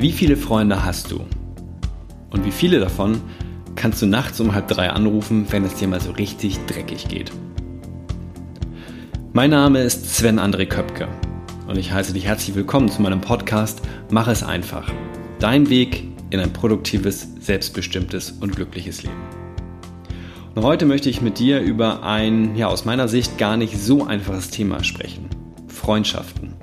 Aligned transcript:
Wie 0.00 0.12
viele 0.12 0.36
Freunde 0.36 0.84
hast 0.84 1.10
du? 1.10 1.26
Und 2.30 2.44
wie 2.44 2.52
viele 2.52 2.78
davon 2.78 3.20
kannst 3.74 4.00
du 4.00 4.06
nachts 4.06 4.38
um 4.38 4.54
halb 4.54 4.68
drei 4.68 4.90
anrufen, 4.90 5.46
wenn 5.50 5.64
es 5.64 5.74
dir 5.74 5.88
mal 5.88 6.00
so 6.00 6.12
richtig 6.12 6.56
dreckig 6.66 7.08
geht? 7.08 7.32
Mein 9.32 9.50
Name 9.50 9.80
ist 9.80 10.14
Sven 10.14 10.38
André 10.38 10.66
Köpke 10.66 11.08
und 11.66 11.78
ich 11.78 11.90
heiße 11.90 12.12
dich 12.12 12.26
herzlich 12.26 12.54
willkommen 12.54 12.88
zu 12.88 13.02
meinem 13.02 13.20
Podcast 13.20 13.82
Mach 14.08 14.28
es 14.28 14.44
einfach. 14.44 14.88
Dein 15.40 15.68
Weg 15.68 16.04
in 16.30 16.38
ein 16.38 16.52
produktives, 16.52 17.26
selbstbestimmtes 17.40 18.30
und 18.40 18.54
glückliches 18.54 19.02
Leben. 19.02 19.20
Und 20.54 20.62
heute 20.62 20.86
möchte 20.86 21.10
ich 21.10 21.22
mit 21.22 21.40
dir 21.40 21.58
über 21.58 22.04
ein, 22.04 22.54
ja, 22.54 22.68
aus 22.68 22.84
meiner 22.84 23.08
Sicht 23.08 23.36
gar 23.36 23.56
nicht 23.56 23.76
so 23.76 24.06
einfaches 24.06 24.50
Thema 24.50 24.84
sprechen. 24.84 25.28
Freundschaften. 25.66 26.54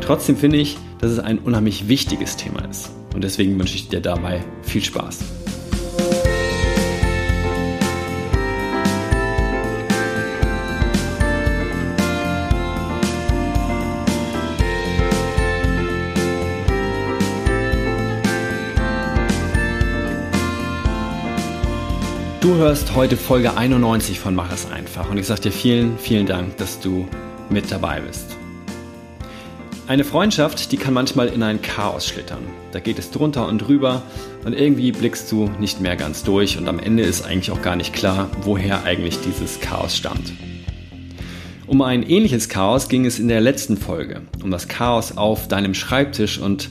Trotzdem 0.00 0.38
finde 0.38 0.56
ich, 0.56 0.78
dass 0.98 1.10
es 1.10 1.18
ein 1.18 1.38
unheimlich 1.38 1.88
wichtiges 1.88 2.36
Thema 2.36 2.64
ist. 2.68 2.90
Und 3.14 3.24
deswegen 3.24 3.58
wünsche 3.58 3.76
ich 3.76 3.88
dir 3.88 4.00
dabei 4.00 4.44
viel 4.62 4.82
Spaß. 4.82 5.20
Du 22.46 22.54
hörst 22.54 22.94
heute 22.94 23.16
Folge 23.16 23.56
91 23.56 24.20
von 24.20 24.36
Mach 24.36 24.52
es 24.52 24.70
einfach 24.70 25.10
und 25.10 25.18
ich 25.18 25.26
sage 25.26 25.40
dir 25.40 25.52
vielen, 25.52 25.98
vielen 25.98 26.26
Dank, 26.26 26.56
dass 26.58 26.78
du 26.78 27.08
mit 27.50 27.72
dabei 27.72 28.00
bist. 28.00 28.35
Eine 29.88 30.02
Freundschaft, 30.02 30.72
die 30.72 30.78
kann 30.78 30.94
manchmal 30.94 31.28
in 31.28 31.44
ein 31.44 31.62
Chaos 31.62 32.08
schlittern. 32.08 32.42
Da 32.72 32.80
geht 32.80 32.98
es 32.98 33.12
drunter 33.12 33.46
und 33.46 33.58
drüber 33.58 34.02
und 34.44 34.52
irgendwie 34.52 34.90
blickst 34.90 35.30
du 35.30 35.48
nicht 35.60 35.80
mehr 35.80 35.94
ganz 35.94 36.24
durch 36.24 36.58
und 36.58 36.66
am 36.66 36.80
Ende 36.80 37.04
ist 37.04 37.24
eigentlich 37.24 37.52
auch 37.52 37.62
gar 37.62 37.76
nicht 37.76 37.92
klar, 37.92 38.28
woher 38.42 38.82
eigentlich 38.82 39.20
dieses 39.20 39.60
Chaos 39.60 39.96
stammt. 39.96 40.32
Um 41.68 41.82
ein 41.82 42.02
ähnliches 42.02 42.48
Chaos 42.48 42.88
ging 42.88 43.06
es 43.06 43.20
in 43.20 43.28
der 43.28 43.40
letzten 43.40 43.76
Folge, 43.76 44.22
um 44.42 44.50
das 44.50 44.66
Chaos 44.66 45.16
auf 45.16 45.46
deinem 45.46 45.72
Schreibtisch 45.72 46.40
und 46.40 46.68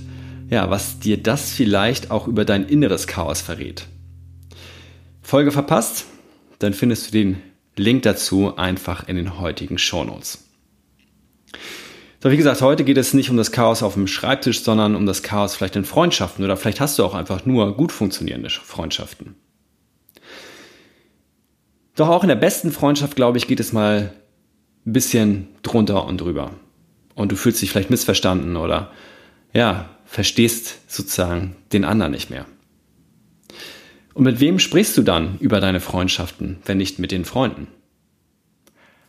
ja, 0.50 0.70
was 0.70 1.00
dir 1.00 1.16
das 1.16 1.54
vielleicht 1.54 2.12
auch 2.12 2.28
über 2.28 2.44
dein 2.44 2.68
inneres 2.68 3.08
Chaos 3.08 3.40
verrät. 3.40 3.88
Folge 5.22 5.54
verpasst? 5.54 6.04
Dann 6.60 6.74
findest 6.74 7.08
du 7.08 7.12
den 7.14 7.42
Link 7.78 8.04
dazu 8.04 8.58
einfach 8.58 9.08
in 9.08 9.16
den 9.16 9.40
heutigen 9.40 9.78
Shownotes. 9.78 10.44
So, 12.22 12.32
wie 12.32 12.38
gesagt, 12.38 12.62
heute 12.62 12.84
geht 12.84 12.98
es 12.98 13.14
nicht 13.14 13.30
um 13.30 13.38
das 13.38 13.52
Chaos 13.52 13.84
auf 13.84 13.94
dem 13.94 14.08
Schreibtisch, 14.08 14.64
sondern 14.64 14.96
um 14.96 15.06
das 15.06 15.22
Chaos 15.22 15.56
vielleicht 15.56 15.76
in 15.76 15.86
Freundschaften 15.86 16.44
oder 16.44 16.58
vielleicht 16.58 16.80
hast 16.80 16.98
du 16.98 17.04
auch 17.04 17.14
einfach 17.14 17.46
nur 17.46 17.76
gut 17.76 17.92
funktionierende 17.92 18.50
Freundschaften. 18.50 19.36
Doch 21.96 22.10
auch 22.10 22.24
in 22.24 22.30
der 22.30 22.36
besten 22.36 22.72
Freundschaft, 22.72 23.16
glaube 23.16 23.38
ich, 23.38 23.48
geht 23.48 23.60
es 23.60 23.74
mal 23.74 24.14
ein 24.86 24.94
bisschen 24.94 25.48
drunter 25.64 26.06
und 26.06 26.20
drüber. 26.20 26.52
Und 27.16 27.32
du 27.32 27.36
fühlst 27.36 27.62
dich 27.62 27.72
vielleicht 27.72 27.90
missverstanden 27.90 28.58
oder 28.58 28.92
ja, 29.54 29.90
verstehst 30.06 30.80
sozusagen 30.88 31.56
den 31.72 31.86
anderen 31.86 32.12
nicht 32.12 32.30
mehr. 32.30 32.46
Und 34.14 34.24
mit 34.24 34.40
wem 34.40 34.60
sprichst 34.60 34.98
du 34.98 35.02
dann 35.02 35.38
über 35.40 35.60
deine 35.60 35.80
Freundschaften, 35.80 36.58
wenn 36.66 36.78
nicht 36.78 37.00
mit 37.00 37.12
den 37.12 37.26
Freunden? 37.26 37.68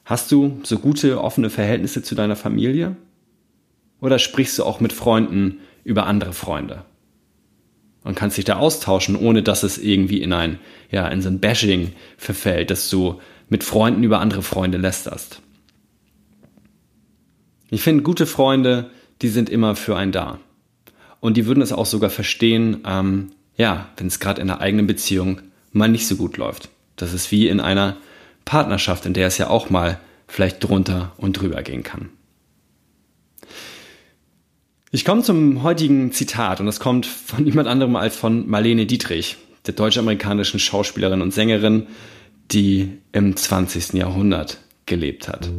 Hast 0.06 0.30
du 0.30 0.60
so 0.62 0.78
gute, 0.78 1.20
offene 1.20 1.50
Verhältnisse 1.50 2.00
zu 2.00 2.14
deiner 2.14 2.36
Familie? 2.36 2.94
Oder 4.00 4.20
sprichst 4.20 4.56
du 4.56 4.64
auch 4.64 4.78
mit 4.78 4.92
Freunden 4.92 5.58
über 5.82 6.06
andere 6.06 6.32
Freunde? 6.32 6.84
Und 8.04 8.14
kannst 8.14 8.36
dich 8.36 8.44
da 8.44 8.54
austauschen, 8.56 9.16
ohne 9.16 9.42
dass 9.42 9.64
es 9.64 9.78
irgendwie 9.78 10.22
in 10.22 10.32
ein, 10.32 10.60
ja, 10.92 11.08
in 11.08 11.22
so 11.22 11.28
ein 11.28 11.41
Bashing 11.41 11.91
verfällt, 12.19 12.70
dass 12.70 12.88
du 12.88 13.20
mit 13.48 13.64
Freunden 13.64 14.04
über 14.04 14.20
andere 14.20 14.42
Freunde 14.42 14.78
lästerst. 14.78 15.42
Ich 17.70 17.82
finde, 17.82 18.04
gute 18.04 18.26
Freunde, 18.26 18.91
die 19.22 19.28
sind 19.28 19.50
immer 19.50 19.75
für 19.75 19.97
einen 19.97 20.12
da. 20.12 20.38
Und 21.19 21.36
die 21.36 21.47
würden 21.47 21.62
es 21.62 21.72
auch 21.72 21.86
sogar 21.86 22.10
verstehen, 22.10 22.84
ähm, 22.86 23.32
ja, 23.56 23.88
wenn 23.97 24.06
es 24.06 24.20
gerade 24.20 24.41
in 24.41 24.47
der 24.47 24.60
eigenen 24.60 24.86
Beziehung 24.86 25.41
mal 25.72 25.88
nicht 25.88 26.06
so 26.06 26.14
gut 26.14 26.36
läuft. 26.36 26.69
Das 26.94 27.12
ist 27.12 27.32
wie 27.32 27.48
in 27.48 27.58
einer 27.58 27.97
Partnerschaft, 28.46 29.04
in 29.04 29.12
der 29.12 29.26
es 29.26 29.36
ja 29.36 29.50
auch 29.50 29.68
mal 29.68 30.00
vielleicht 30.26 30.64
drunter 30.64 31.12
und 31.18 31.34
drüber 31.34 31.62
gehen 31.62 31.82
kann. 31.82 32.08
Ich 34.92 35.04
komme 35.04 35.22
zum 35.22 35.62
heutigen 35.62 36.12
Zitat 36.12 36.60
und 36.60 36.66
das 36.66 36.80
kommt 36.80 37.04
von 37.04 37.44
niemand 37.44 37.68
anderem 37.68 37.96
als 37.96 38.16
von 38.16 38.48
Marlene 38.48 38.86
Dietrich, 38.86 39.36
der 39.66 39.74
deutsch-amerikanischen 39.74 40.58
Schauspielerin 40.58 41.20
und 41.20 41.34
Sängerin, 41.34 41.88
die 42.50 42.92
im 43.12 43.36
20. 43.36 43.94
Jahrhundert 43.94 44.60
gelebt 44.86 45.28
hat. 45.28 45.50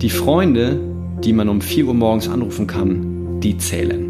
Die 0.00 0.10
Freunde, 0.10 0.80
die 1.22 1.32
man 1.32 1.48
um 1.48 1.60
4 1.60 1.86
Uhr 1.86 1.94
morgens 1.94 2.28
anrufen 2.28 2.66
kann, 2.68 3.40
die 3.40 3.58
zählen. 3.58 4.06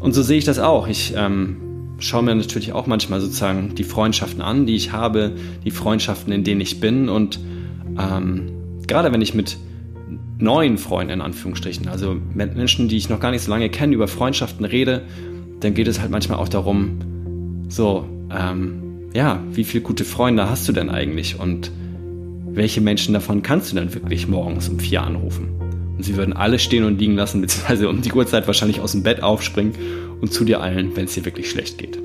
Und 0.00 0.12
so 0.12 0.22
sehe 0.22 0.38
ich 0.38 0.44
das 0.44 0.58
auch. 0.58 0.88
Ich 0.88 1.14
ähm, 1.16 1.69
schaue 2.00 2.22
mir 2.22 2.34
natürlich 2.34 2.72
auch 2.72 2.86
manchmal 2.86 3.20
sozusagen 3.20 3.74
die 3.74 3.84
Freundschaften 3.84 4.42
an, 4.42 4.66
die 4.66 4.74
ich 4.74 4.92
habe, 4.92 5.32
die 5.64 5.70
Freundschaften, 5.70 6.32
in 6.32 6.44
denen 6.44 6.60
ich 6.60 6.80
bin. 6.80 7.08
Und 7.08 7.38
ähm, 7.98 8.50
gerade 8.86 9.12
wenn 9.12 9.22
ich 9.22 9.34
mit 9.34 9.58
neuen 10.38 10.78
Freunden 10.78 11.12
in 11.12 11.20
Anführungsstrichen, 11.20 11.88
also 11.88 12.16
mit 12.34 12.56
Menschen, 12.56 12.88
die 12.88 12.96
ich 12.96 13.08
noch 13.08 13.20
gar 13.20 13.30
nicht 13.30 13.42
so 13.42 13.50
lange 13.50 13.68
kenne, 13.68 13.94
über 13.94 14.08
Freundschaften 14.08 14.64
rede, 14.64 15.02
dann 15.60 15.74
geht 15.74 15.88
es 15.88 16.00
halt 16.00 16.10
manchmal 16.10 16.38
auch 16.38 16.48
darum, 16.48 16.98
so, 17.68 18.06
ähm, 18.34 19.10
ja, 19.14 19.42
wie 19.52 19.64
viele 19.64 19.82
gute 19.82 20.04
Freunde 20.04 20.48
hast 20.48 20.66
du 20.68 20.72
denn 20.72 20.88
eigentlich 20.88 21.38
und 21.38 21.70
welche 22.52 22.80
Menschen 22.80 23.14
davon 23.14 23.42
kannst 23.42 23.70
du 23.70 23.76
denn 23.76 23.94
wirklich 23.94 24.26
morgens 24.26 24.68
um 24.68 24.78
vier 24.80 25.02
anrufen? 25.02 25.48
Und 25.96 26.04
sie 26.04 26.16
würden 26.16 26.32
alle 26.32 26.58
stehen 26.58 26.84
und 26.84 26.98
liegen 26.98 27.14
lassen, 27.14 27.42
beziehungsweise 27.42 27.88
um 27.88 28.00
die 28.00 28.12
Uhrzeit 28.12 28.46
wahrscheinlich 28.46 28.80
aus 28.80 28.92
dem 28.92 29.02
Bett 29.02 29.22
aufspringen 29.22 29.74
und 30.20 30.32
zu 30.32 30.44
dir 30.44 30.60
eilen, 30.60 30.96
wenn 30.96 31.06
es 31.06 31.14
dir 31.14 31.24
wirklich 31.24 31.50
schlecht 31.50 31.78
geht. 31.78 31.98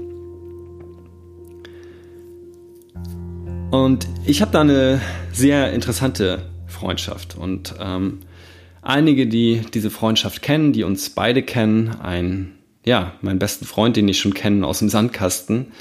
Und 3.71 4.07
ich 4.25 4.41
habe 4.41 4.51
da 4.51 4.61
eine 4.61 5.01
sehr 5.31 5.73
interessante 5.73 6.49
Freundschaft. 6.67 7.35
Und 7.35 7.75
ähm, 7.79 8.19
einige, 8.81 9.27
die 9.27 9.61
diese 9.73 9.89
Freundschaft 9.89 10.41
kennen, 10.41 10.71
die 10.71 10.83
uns 10.83 11.09
beide 11.09 11.43
kennen, 11.43 11.89
ein, 12.01 12.53
ja, 12.85 13.13
meinen 13.21 13.39
besten 13.39 13.65
Freund, 13.65 13.97
den 13.97 14.07
ich 14.07 14.19
schon 14.19 14.33
kenne 14.33 14.65
aus 14.65 14.79
dem 14.79 14.89
Sandkasten, 14.89 15.73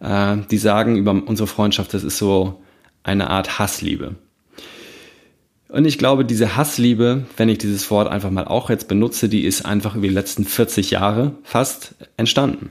äh, 0.00 0.38
die 0.50 0.58
sagen 0.58 0.96
über 0.96 1.10
unsere 1.10 1.46
Freundschaft, 1.46 1.92
das 1.92 2.04
ist 2.04 2.18
so 2.18 2.62
eine 3.02 3.28
Art 3.28 3.58
Hassliebe. 3.58 4.14
Und 5.74 5.86
ich 5.86 5.98
glaube, 5.98 6.24
diese 6.24 6.54
Hassliebe, 6.54 7.26
wenn 7.36 7.48
ich 7.48 7.58
dieses 7.58 7.90
Wort 7.90 8.06
einfach 8.06 8.30
mal 8.30 8.44
auch 8.44 8.70
jetzt 8.70 8.86
benutze, 8.86 9.28
die 9.28 9.42
ist 9.42 9.66
einfach 9.66 9.96
über 9.96 10.06
die 10.06 10.14
letzten 10.14 10.44
40 10.44 10.92
Jahre 10.92 11.32
fast 11.42 11.96
entstanden. 12.16 12.70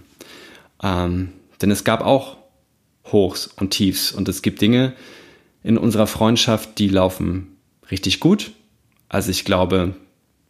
Ähm, 0.81 1.33
denn 1.61 1.69
es 1.69 1.83
gab 1.83 1.99
auch 1.99 2.37
Hochs 3.11 3.47
und 3.47 3.71
Tiefs 3.71 4.13
und 4.13 4.29
es 4.29 4.41
gibt 4.41 4.61
Dinge 4.61 4.93
in 5.63 5.77
unserer 5.77 6.07
Freundschaft, 6.07 6.79
die 6.79 6.87
laufen 6.87 7.57
richtig 7.91 8.21
gut. 8.21 8.51
Also 9.09 9.31
ich 9.31 9.43
glaube 9.43 9.95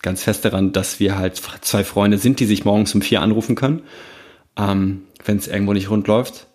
ganz 0.04 0.22
fest 0.22 0.46
daran, 0.46 0.74
dass 0.74 1.00
wir 1.00 1.18
halt 1.18 1.42
zwei 1.62 1.84
Freunde 1.84 2.20
sind, 2.20 2.40
die 2.40 2.46
sich 2.46 2.66
morgens 2.66 2.94
um 2.94 3.02
vier 3.02 3.24
anrufen 3.24 3.56
können, 3.56 3.82
ähm, 4.58 5.06
wenn 5.26 5.38
es 5.38 5.48
irgendwo 5.48 5.74
nicht 5.74 5.90
rund 5.90 6.08
läuft. 6.08 6.46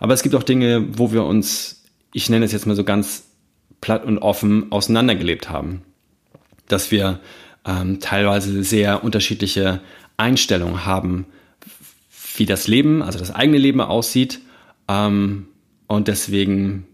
Aber 0.00 0.12
es 0.12 0.22
gibt 0.22 0.34
auch 0.34 0.42
Dinge, 0.42 0.98
wo 0.98 1.12
wir 1.12 1.24
uns, 1.24 1.82
ich 2.12 2.28
nenne 2.28 2.44
es 2.44 2.52
jetzt 2.52 2.66
mal 2.66 2.76
so 2.76 2.84
ganz 2.84 3.22
platt 3.80 4.04
und 4.04 4.18
offen 4.18 4.70
auseinandergelebt 4.72 5.50
haben. 5.50 5.82
Dass 6.68 6.90
wir 6.90 7.20
ähm, 7.66 8.00
teilweise 8.00 8.62
sehr 8.62 9.04
unterschiedliche 9.04 9.80
Einstellungen 10.16 10.84
haben, 10.86 11.26
wie 12.36 12.46
das 12.46 12.68
Leben, 12.68 13.02
also 13.02 13.18
das 13.18 13.34
eigene 13.34 13.58
Leben 13.58 13.80
aussieht. 13.80 14.40
Ähm, 14.88 15.48
und 15.86 16.08
deswegen 16.08 16.86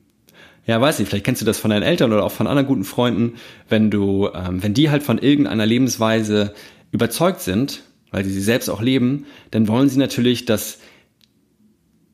ja, 0.66 0.80
weiß 0.80 0.98
nicht, 0.98 1.08
vielleicht 1.08 1.24
kennst 1.24 1.42
du 1.42 1.46
das 1.46 1.58
von 1.58 1.70
deinen 1.70 1.82
Eltern 1.82 2.12
oder 2.12 2.24
auch 2.24 2.32
von 2.32 2.46
anderen 2.46 2.68
guten 2.68 2.84
Freunden, 2.84 3.34
wenn 3.68 3.90
du, 3.90 4.30
ähm, 4.32 4.62
wenn 4.62 4.74
die 4.74 4.90
halt 4.90 5.02
von 5.02 5.18
irgendeiner 5.18 5.66
Lebensweise 5.66 6.54
überzeugt 6.92 7.40
sind, 7.40 7.82
weil 8.12 8.24
sie 8.24 8.32
sie 8.32 8.40
selbst 8.40 8.68
auch 8.68 8.80
leben, 8.80 9.26
dann 9.50 9.66
wollen 9.66 9.88
sie 9.88 9.98
natürlich, 9.98 10.44
dass 10.44 10.78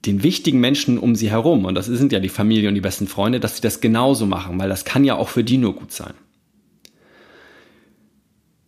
den 0.08 0.22
wichtigen 0.22 0.60
Menschen 0.60 0.98
um 0.98 1.14
sie 1.14 1.30
herum, 1.30 1.64
und 1.64 1.74
das 1.74 1.86
sind 1.86 2.12
ja 2.12 2.20
die 2.20 2.28
Familie 2.28 2.68
und 2.68 2.74
die 2.74 2.80
besten 2.80 3.06
Freunde, 3.06 3.40
dass 3.40 3.56
sie 3.56 3.62
das 3.62 3.80
genauso 3.80 4.26
machen, 4.26 4.58
weil 4.58 4.68
das 4.68 4.84
kann 4.84 5.04
ja 5.04 5.16
auch 5.16 5.28
für 5.28 5.44
die 5.44 5.58
nur 5.58 5.74
gut 5.74 5.92
sein. 5.92 6.14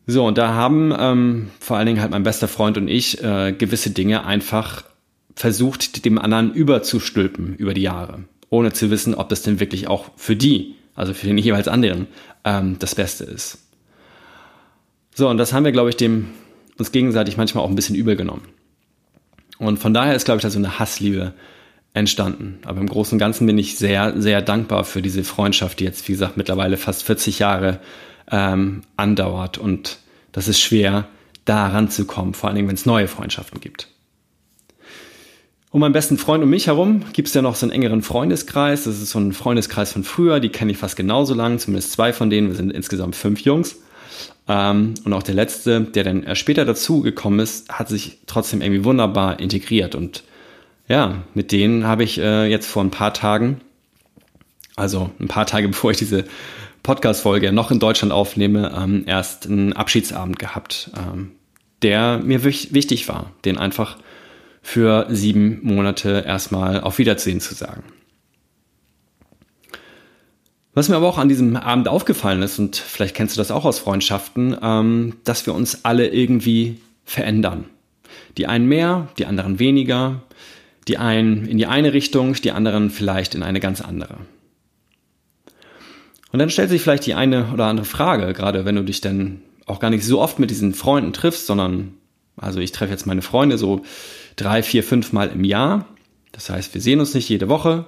So, 0.07 0.25
und 0.27 0.39
da 0.39 0.55
haben 0.55 0.93
ähm, 0.99 1.51
vor 1.61 1.77
allen 1.77 1.87
Dingen 1.87 2.01
halt 2.01 2.11
mein 2.11 2.25
bester 2.25 2.49
Freund 2.49 2.77
und 2.79 2.89
ich 2.89 3.23
äh, 3.23 3.53
gewisse 3.53 3.91
Dinge 3.91 4.25
einfach 4.25 4.85
versucht, 5.35 6.05
dem 6.05 6.19
anderen 6.19 6.53
überzustülpen 6.53 7.55
über 7.57 7.75
die 7.75 7.83
Jahre 7.83 8.25
ohne 8.51 8.73
zu 8.73 8.91
wissen, 8.91 9.15
ob 9.15 9.29
das 9.29 9.43
denn 9.43 9.61
wirklich 9.61 9.89
auch 9.89 10.11
für 10.17 10.37
die, 10.37 10.75
also 10.95 11.15
für 11.15 11.27
den 11.27 11.39
jeweils 11.39 11.69
anderen, 11.69 12.09
ähm, 12.45 12.77
das 12.79 12.95
Beste 12.95 13.25
ist. 13.25 13.59
So, 15.15 15.29
und 15.29 15.39
das 15.39 15.53
haben 15.53 15.65
wir, 15.65 15.73
glaube 15.73 15.91
ich, 15.91 15.97
dem 15.97 16.27
uns 16.77 16.93
gegenseitig 16.93 17.37
manchmal 17.37 17.65
auch 17.65 17.69
ein 17.69 17.77
bisschen 17.77 17.97
übel 17.97 18.17
genommen. 18.17 18.43
Und 19.61 19.79
von 19.79 19.93
daher 19.93 20.15
ist, 20.15 20.25
glaube 20.25 20.39
ich, 20.39 20.43
da 20.43 20.51
so 20.51 20.59
eine 20.59 20.79
Hassliebe 20.79 21.35
entstanden. 21.93 22.59
Aber 22.65 22.81
im 22.81 22.89
Großen 22.89 23.15
und 23.15 23.19
Ganzen 23.19 23.47
bin 23.47 23.59
ich 23.59 23.77
sehr, 23.77 24.15
sehr 24.21 24.41
dankbar 24.41 24.85
für 24.85 25.03
diese 25.03 25.23
Freundschaft, 25.23 25.81
die 25.81 25.85
jetzt, 25.85 26.09
wie 26.09 26.13
gesagt, 26.13 26.39
mittlerweile 26.39 26.79
fast 26.79 27.03
40 27.03 27.39
Jahre 27.41 27.79
ähm, 28.31 28.83
andauert. 28.97 29.59
Und 29.59 29.99
das 30.33 30.49
ist 30.49 30.61
schwer, 30.61 31.09
da 31.45 31.67
ranzukommen, 31.69 32.33
vor 32.33 32.49
allen 32.49 32.57
Dingen, 32.57 32.69
wenn 32.69 32.75
es 32.75 32.87
neue 32.87 33.07
Freundschaften 33.07 33.61
gibt. 33.61 33.89
Um 35.71 35.81
meinen 35.81 35.93
besten 35.93 36.17
Freund 36.17 36.43
um 36.43 36.49
mich 36.51 36.67
herum 36.67 37.03
gibt 37.13 37.29
es 37.29 37.35
ja 37.35 37.43
noch 37.43 37.55
so 37.55 37.67
einen 37.67 37.73
engeren 37.73 38.03
Freundeskreis. 38.03 38.85
Das 38.85 39.01
ist 39.01 39.11
so 39.11 39.19
ein 39.19 39.33
Freundeskreis 39.33 39.93
von 39.93 40.05
früher, 40.05 40.41
die 40.41 40.49
kenne 40.49 40.73
ich 40.73 40.79
fast 40.79 40.97
genauso 40.97 41.35
lang, 41.35 41.59
zumindest 41.59 41.93
zwei 41.93 42.15
von 42.15 42.31
denen. 42.31 42.49
Wir 42.49 42.57
sind 42.57 42.73
insgesamt 42.73 43.15
fünf 43.15 43.41
Jungs. 43.41 43.77
Ähm, 44.49 44.95
und 45.05 45.13
auch 45.13 45.23
der 45.23 45.35
letzte, 45.35 45.81
der 45.81 46.05
dann 46.05 46.37
später 46.37 46.65
dazu 46.65 47.03
gekommen 47.03 47.41
ist, 47.41 47.71
hat 47.71 47.89
sich 47.89 48.19
trotzdem 48.27 48.63
irgendwie 48.63 48.85
wunderbar 48.85 49.41
integriert. 49.41 49.95
Und 49.95 50.25
ja, 50.89 51.23
mit 51.35 51.53
denen 51.53 51.87
habe 51.87 52.05
ich 52.05 52.19
äh, 52.19 52.47
jetzt 52.47 52.67
vor 52.67 52.83
ein 52.83 52.91
paar 52.91 53.15
Tagen, 53.15 53.61
also 54.77 55.11
ein 55.21 55.29
paar 55.29 55.47
Tage 55.47 55.69
bevor 55.69 55.91
ich 55.91 55.99
diese 55.99 56.25
Podcast-Folge 56.83 57.53
noch 57.53 57.71
in 57.71 57.79
Deutschland 57.79 58.13
aufnehme, 58.13 58.73
ähm, 58.77 59.05
erst 59.07 59.47
einen 59.47 59.73
Abschiedsabend 59.73 60.39
gehabt, 60.39 60.91
ähm, 60.97 61.33
der 61.83 62.19
mir 62.19 62.45
wichtig 62.45 63.09
war, 63.09 63.33
den 63.45 63.59
einfach 63.59 63.97
für 64.63 65.07
sieben 65.11 65.61
Monate 65.63 66.25
erstmal 66.27 66.81
auf 66.81 66.99
Wiedersehen 66.99 67.41
zu 67.41 67.55
sagen. 67.55 67.83
Was 70.81 70.89
mir 70.89 70.97
aber 70.97 71.09
auch 71.09 71.19
an 71.19 71.29
diesem 71.29 71.57
Abend 71.57 71.89
aufgefallen 71.89 72.41
ist, 72.41 72.59
und 72.59 72.75
vielleicht 72.75 73.15
kennst 73.15 73.37
du 73.37 73.41
das 73.43 73.51
auch 73.51 73.67
aus 73.67 73.79
Freundschaften, 73.79 74.57
ähm, 74.63 75.17
dass 75.25 75.45
wir 75.45 75.55
uns 75.55 75.85
alle 75.85 76.09
irgendwie 76.09 76.79
verändern. 77.05 77.67
Die 78.39 78.47
einen 78.47 78.67
mehr, 78.67 79.09
die 79.19 79.27
anderen 79.27 79.59
weniger, 79.59 80.23
die 80.89 80.97
einen 80.97 81.45
in 81.45 81.59
die 81.59 81.67
eine 81.67 81.93
Richtung, 81.93 82.33
die 82.33 82.53
anderen 82.53 82.89
vielleicht 82.89 83.35
in 83.35 83.43
eine 83.43 83.61
ganz 83.61 83.83
andere. 83.83 84.17
Und 86.33 86.39
dann 86.39 86.49
stellt 86.49 86.71
sich 86.71 86.81
vielleicht 86.81 87.05
die 87.05 87.13
eine 87.13 87.53
oder 87.53 87.67
andere 87.67 87.85
Frage, 87.85 88.33
gerade 88.33 88.65
wenn 88.65 88.77
du 88.77 88.83
dich 88.83 89.03
dann 89.03 89.43
auch 89.67 89.81
gar 89.81 89.91
nicht 89.91 90.07
so 90.07 90.19
oft 90.19 90.39
mit 90.39 90.49
diesen 90.49 90.73
Freunden 90.73 91.13
triffst, 91.13 91.45
sondern, 91.45 91.93
also 92.39 92.59
ich 92.59 92.73
treffe 92.73 92.93
jetzt 92.93 93.07
meine 93.07 93.21
Freunde 93.21 93.59
so 93.59 93.83
drei, 94.37 94.63
vier, 94.63 94.83
fünf 94.83 95.13
Mal 95.13 95.29
im 95.29 95.45
Jahr. 95.45 95.85
Das 96.33 96.49
heißt, 96.49 96.73
wir 96.73 96.81
sehen 96.81 97.01
uns 97.01 97.13
nicht 97.13 97.29
jede 97.29 97.51
Woche 97.51 97.85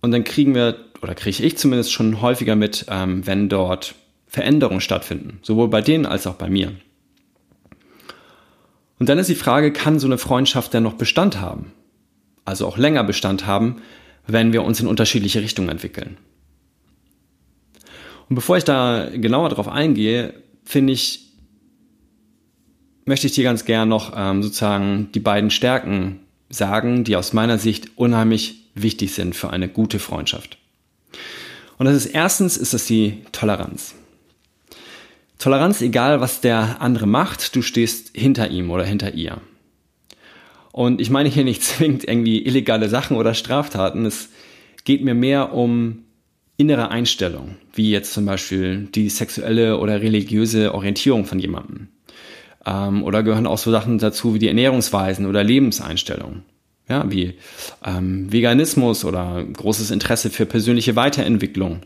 und 0.00 0.10
dann 0.10 0.24
kriegen 0.24 0.54
wir, 0.54 0.76
oder 1.02 1.14
kriege 1.14 1.42
ich 1.42 1.58
zumindest 1.58 1.92
schon 1.92 2.20
häufiger 2.20 2.56
mit, 2.56 2.86
ähm, 2.88 3.26
wenn 3.26 3.48
dort 3.48 3.94
Veränderungen 4.26 4.80
stattfinden, 4.80 5.40
sowohl 5.42 5.68
bei 5.68 5.80
denen 5.80 6.06
als 6.06 6.26
auch 6.26 6.34
bei 6.34 6.48
mir. 6.48 6.72
Und 8.98 9.08
dann 9.08 9.18
ist 9.18 9.28
die 9.28 9.34
Frage, 9.34 9.72
kann 9.72 9.98
so 9.98 10.06
eine 10.06 10.18
Freundschaft 10.18 10.74
denn 10.74 10.82
noch 10.82 10.94
Bestand 10.94 11.40
haben? 11.40 11.72
Also 12.44 12.66
auch 12.66 12.78
länger 12.78 13.04
Bestand 13.04 13.46
haben, 13.46 13.76
wenn 14.26 14.52
wir 14.52 14.62
uns 14.62 14.80
in 14.80 14.86
unterschiedliche 14.86 15.40
Richtungen 15.40 15.68
entwickeln. 15.68 16.16
Und 18.28 18.34
bevor 18.34 18.56
ich 18.56 18.64
da 18.64 19.08
genauer 19.10 19.48
drauf 19.48 19.68
eingehe, 19.68 20.34
finde 20.64 20.92
ich, 20.92 21.32
möchte 23.06 23.26
ich 23.26 23.32
dir 23.32 23.44
ganz 23.44 23.64
gern 23.64 23.88
noch 23.88 24.12
ähm, 24.14 24.42
sozusagen 24.42 25.10
die 25.12 25.20
beiden 25.20 25.50
Stärken 25.50 26.20
sagen, 26.50 27.04
die 27.04 27.16
aus 27.16 27.32
meiner 27.32 27.58
Sicht 27.58 27.96
unheimlich 27.96 28.67
wichtig 28.82 29.14
sind 29.14 29.34
für 29.36 29.50
eine 29.50 29.68
gute 29.68 29.98
Freundschaft. 29.98 30.58
Und 31.78 31.86
das 31.86 31.94
ist 31.94 32.06
erstens 32.06 32.56
ist 32.56 32.74
das 32.74 32.86
die 32.86 33.22
Toleranz. 33.32 33.94
Toleranz, 35.38 35.80
egal 35.80 36.20
was 36.20 36.40
der 36.40 36.80
andere 36.80 37.06
macht, 37.06 37.54
du 37.54 37.62
stehst 37.62 38.10
hinter 38.16 38.50
ihm 38.50 38.70
oder 38.70 38.84
hinter 38.84 39.14
ihr. 39.14 39.40
Und 40.72 41.00
ich 41.00 41.10
meine 41.10 41.28
hier 41.28 41.44
nicht 41.44 41.62
zwingend 41.64 42.04
irgendwie 42.04 42.44
illegale 42.44 42.88
Sachen 42.88 43.16
oder 43.16 43.34
Straftaten. 43.34 44.04
Es 44.04 44.30
geht 44.84 45.04
mir 45.04 45.14
mehr 45.14 45.52
um 45.54 46.04
innere 46.56 46.90
Einstellung, 46.90 47.56
wie 47.72 47.90
jetzt 47.90 48.12
zum 48.12 48.26
Beispiel 48.26 48.88
die 48.92 49.08
sexuelle 49.08 49.78
oder 49.78 50.02
religiöse 50.02 50.74
Orientierung 50.74 51.24
von 51.24 51.38
jemandem. 51.38 51.88
Ähm, 52.66 53.04
oder 53.04 53.22
gehören 53.22 53.46
auch 53.46 53.58
so 53.58 53.70
Sachen 53.70 53.98
dazu 53.98 54.34
wie 54.34 54.40
die 54.40 54.48
Ernährungsweisen 54.48 55.26
oder 55.26 55.44
Lebenseinstellungen. 55.44 56.42
Ja, 56.88 57.10
wie 57.10 57.34
ähm, 57.84 58.32
Veganismus 58.32 59.04
oder 59.04 59.44
großes 59.44 59.90
Interesse 59.90 60.30
für 60.30 60.46
persönliche 60.46 60.96
Weiterentwicklung 60.96 61.80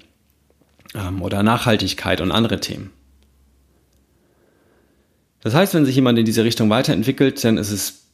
ähm, 0.94 1.22
oder 1.22 1.42
Nachhaltigkeit 1.42 2.20
und 2.20 2.30
andere 2.30 2.60
Themen. 2.60 2.90
Das 5.40 5.54
heißt, 5.54 5.74
wenn 5.74 5.84
sich 5.84 5.96
jemand 5.96 6.18
in 6.20 6.24
diese 6.24 6.44
Richtung 6.44 6.70
weiterentwickelt, 6.70 7.42
dann 7.42 7.58
ist 7.58 7.72
es, 7.72 8.04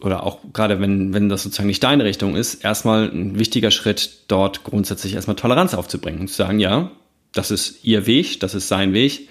oder 0.00 0.22
auch 0.22 0.38
gerade 0.54 0.80
wenn, 0.80 1.12
wenn 1.12 1.28
das 1.28 1.42
sozusagen 1.42 1.66
nicht 1.66 1.84
deine 1.84 2.04
Richtung 2.04 2.36
ist, 2.36 2.64
erstmal 2.64 3.10
ein 3.10 3.38
wichtiger 3.38 3.70
Schritt, 3.70 4.24
dort 4.28 4.64
grundsätzlich 4.64 5.14
erstmal 5.14 5.36
Toleranz 5.36 5.74
aufzubringen 5.74 6.20
und 6.20 6.28
zu 6.28 6.36
sagen, 6.36 6.58
ja, 6.58 6.90
das 7.32 7.50
ist 7.50 7.84
ihr 7.84 8.06
Weg, 8.06 8.40
das 8.40 8.54
ist 8.54 8.68
sein 8.68 8.94
Weg 8.94 9.28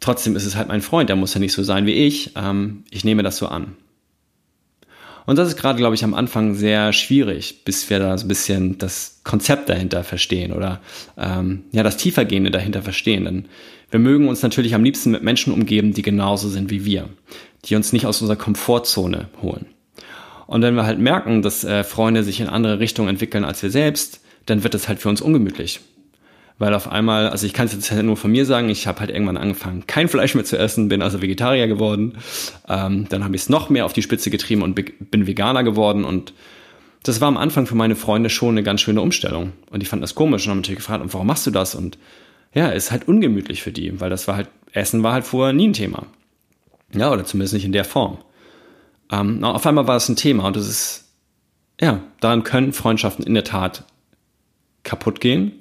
trotzdem 0.00 0.34
ist 0.34 0.46
es 0.46 0.56
halt 0.56 0.68
mein 0.68 0.82
Freund, 0.82 1.08
der 1.08 1.16
muss 1.16 1.34
ja 1.34 1.40
nicht 1.40 1.52
so 1.52 1.62
sein 1.62 1.86
wie 1.86 1.92
ich. 1.92 2.32
Ähm, 2.34 2.84
ich 2.90 3.04
nehme 3.04 3.22
das 3.22 3.36
so 3.36 3.46
an. 3.46 3.76
Und 5.26 5.38
das 5.38 5.48
ist 5.48 5.56
gerade, 5.56 5.78
glaube 5.78 5.94
ich, 5.94 6.04
am 6.04 6.14
Anfang 6.14 6.54
sehr 6.54 6.92
schwierig, 6.92 7.64
bis 7.64 7.88
wir 7.90 7.98
da 7.98 8.16
so 8.16 8.24
ein 8.24 8.28
bisschen 8.28 8.78
das 8.78 9.20
Konzept 9.24 9.68
dahinter 9.68 10.04
verstehen 10.04 10.52
oder 10.52 10.80
ähm, 11.18 11.64
ja 11.72 11.82
das 11.82 11.96
tiefergehende 11.96 12.50
dahinter 12.50 12.82
verstehen. 12.82 13.24
Denn 13.24 13.44
wir 13.90 14.00
mögen 14.00 14.28
uns 14.28 14.42
natürlich 14.42 14.74
am 14.74 14.84
liebsten 14.84 15.10
mit 15.10 15.22
Menschen 15.22 15.52
umgeben, 15.52 15.92
die 15.92 16.02
genauso 16.02 16.48
sind 16.48 16.70
wie 16.70 16.84
wir, 16.84 17.08
die 17.64 17.76
uns 17.76 17.92
nicht 17.92 18.06
aus 18.06 18.20
unserer 18.20 18.38
Komfortzone 18.38 19.28
holen. 19.42 19.66
Und 20.46 20.62
wenn 20.62 20.74
wir 20.74 20.84
halt 20.84 20.98
merken, 20.98 21.42
dass 21.42 21.64
äh, 21.64 21.84
Freunde 21.84 22.24
sich 22.24 22.40
in 22.40 22.48
andere 22.48 22.80
Richtungen 22.80 23.08
entwickeln 23.08 23.44
als 23.44 23.62
wir 23.62 23.70
selbst, 23.70 24.20
dann 24.46 24.64
wird 24.64 24.74
es 24.74 24.88
halt 24.88 24.98
für 24.98 25.08
uns 25.08 25.20
ungemütlich 25.20 25.80
weil 26.60 26.74
auf 26.74 26.88
einmal, 26.88 27.30
also 27.30 27.46
ich 27.46 27.54
kann 27.54 27.66
es 27.66 27.72
jetzt 27.72 27.90
nur 27.90 28.18
von 28.18 28.30
mir 28.30 28.44
sagen, 28.44 28.68
ich 28.68 28.86
habe 28.86 29.00
halt 29.00 29.10
irgendwann 29.10 29.38
angefangen, 29.38 29.86
kein 29.86 30.08
Fleisch 30.08 30.34
mehr 30.34 30.44
zu 30.44 30.58
essen, 30.58 30.88
bin 30.88 31.00
also 31.00 31.22
Vegetarier 31.22 31.66
geworden. 31.66 32.18
Ähm, 32.68 33.06
dann 33.08 33.24
habe 33.24 33.34
ich 33.34 33.42
es 33.42 33.48
noch 33.48 33.70
mehr 33.70 33.86
auf 33.86 33.94
die 33.94 34.02
Spitze 34.02 34.30
getrieben 34.30 34.62
und 34.62 34.74
bin 34.74 35.26
Veganer 35.26 35.64
geworden 35.64 36.04
und 36.04 36.34
das 37.02 37.22
war 37.22 37.28
am 37.28 37.38
Anfang 37.38 37.64
für 37.64 37.76
meine 37.76 37.96
Freunde 37.96 38.28
schon 38.28 38.50
eine 38.50 38.62
ganz 38.62 38.82
schöne 38.82 39.00
Umstellung. 39.00 39.54
Und 39.70 39.80
die 39.80 39.86
fanden 39.86 40.02
das 40.02 40.14
komisch 40.14 40.44
und 40.44 40.50
haben 40.50 40.58
natürlich 40.58 40.80
gefragt, 40.80 41.02
und 41.02 41.14
warum 41.14 41.26
machst 41.26 41.46
du 41.46 41.50
das? 41.50 41.74
Und 41.74 41.96
ja, 42.52 42.68
ist 42.68 42.90
halt 42.90 43.08
ungemütlich 43.08 43.62
für 43.62 43.72
die, 43.72 43.98
weil 43.98 44.10
das 44.10 44.28
war 44.28 44.36
halt, 44.36 44.50
Essen 44.72 45.02
war 45.02 45.14
halt 45.14 45.24
vorher 45.24 45.54
nie 45.54 45.68
ein 45.68 45.72
Thema. 45.72 46.08
Ja, 46.92 47.10
oder 47.10 47.24
zumindest 47.24 47.54
nicht 47.54 47.64
in 47.64 47.72
der 47.72 47.86
Form. 47.86 48.18
Ähm, 49.10 49.42
auf 49.42 49.66
einmal 49.66 49.88
war 49.88 49.96
es 49.96 50.10
ein 50.10 50.16
Thema 50.16 50.46
und 50.46 50.56
das 50.56 50.68
ist, 50.68 51.08
ja, 51.80 52.00
daran 52.20 52.44
können 52.44 52.74
Freundschaften 52.74 53.24
in 53.24 53.32
der 53.32 53.44
Tat 53.44 53.84
kaputt 54.82 55.22
gehen 55.22 55.52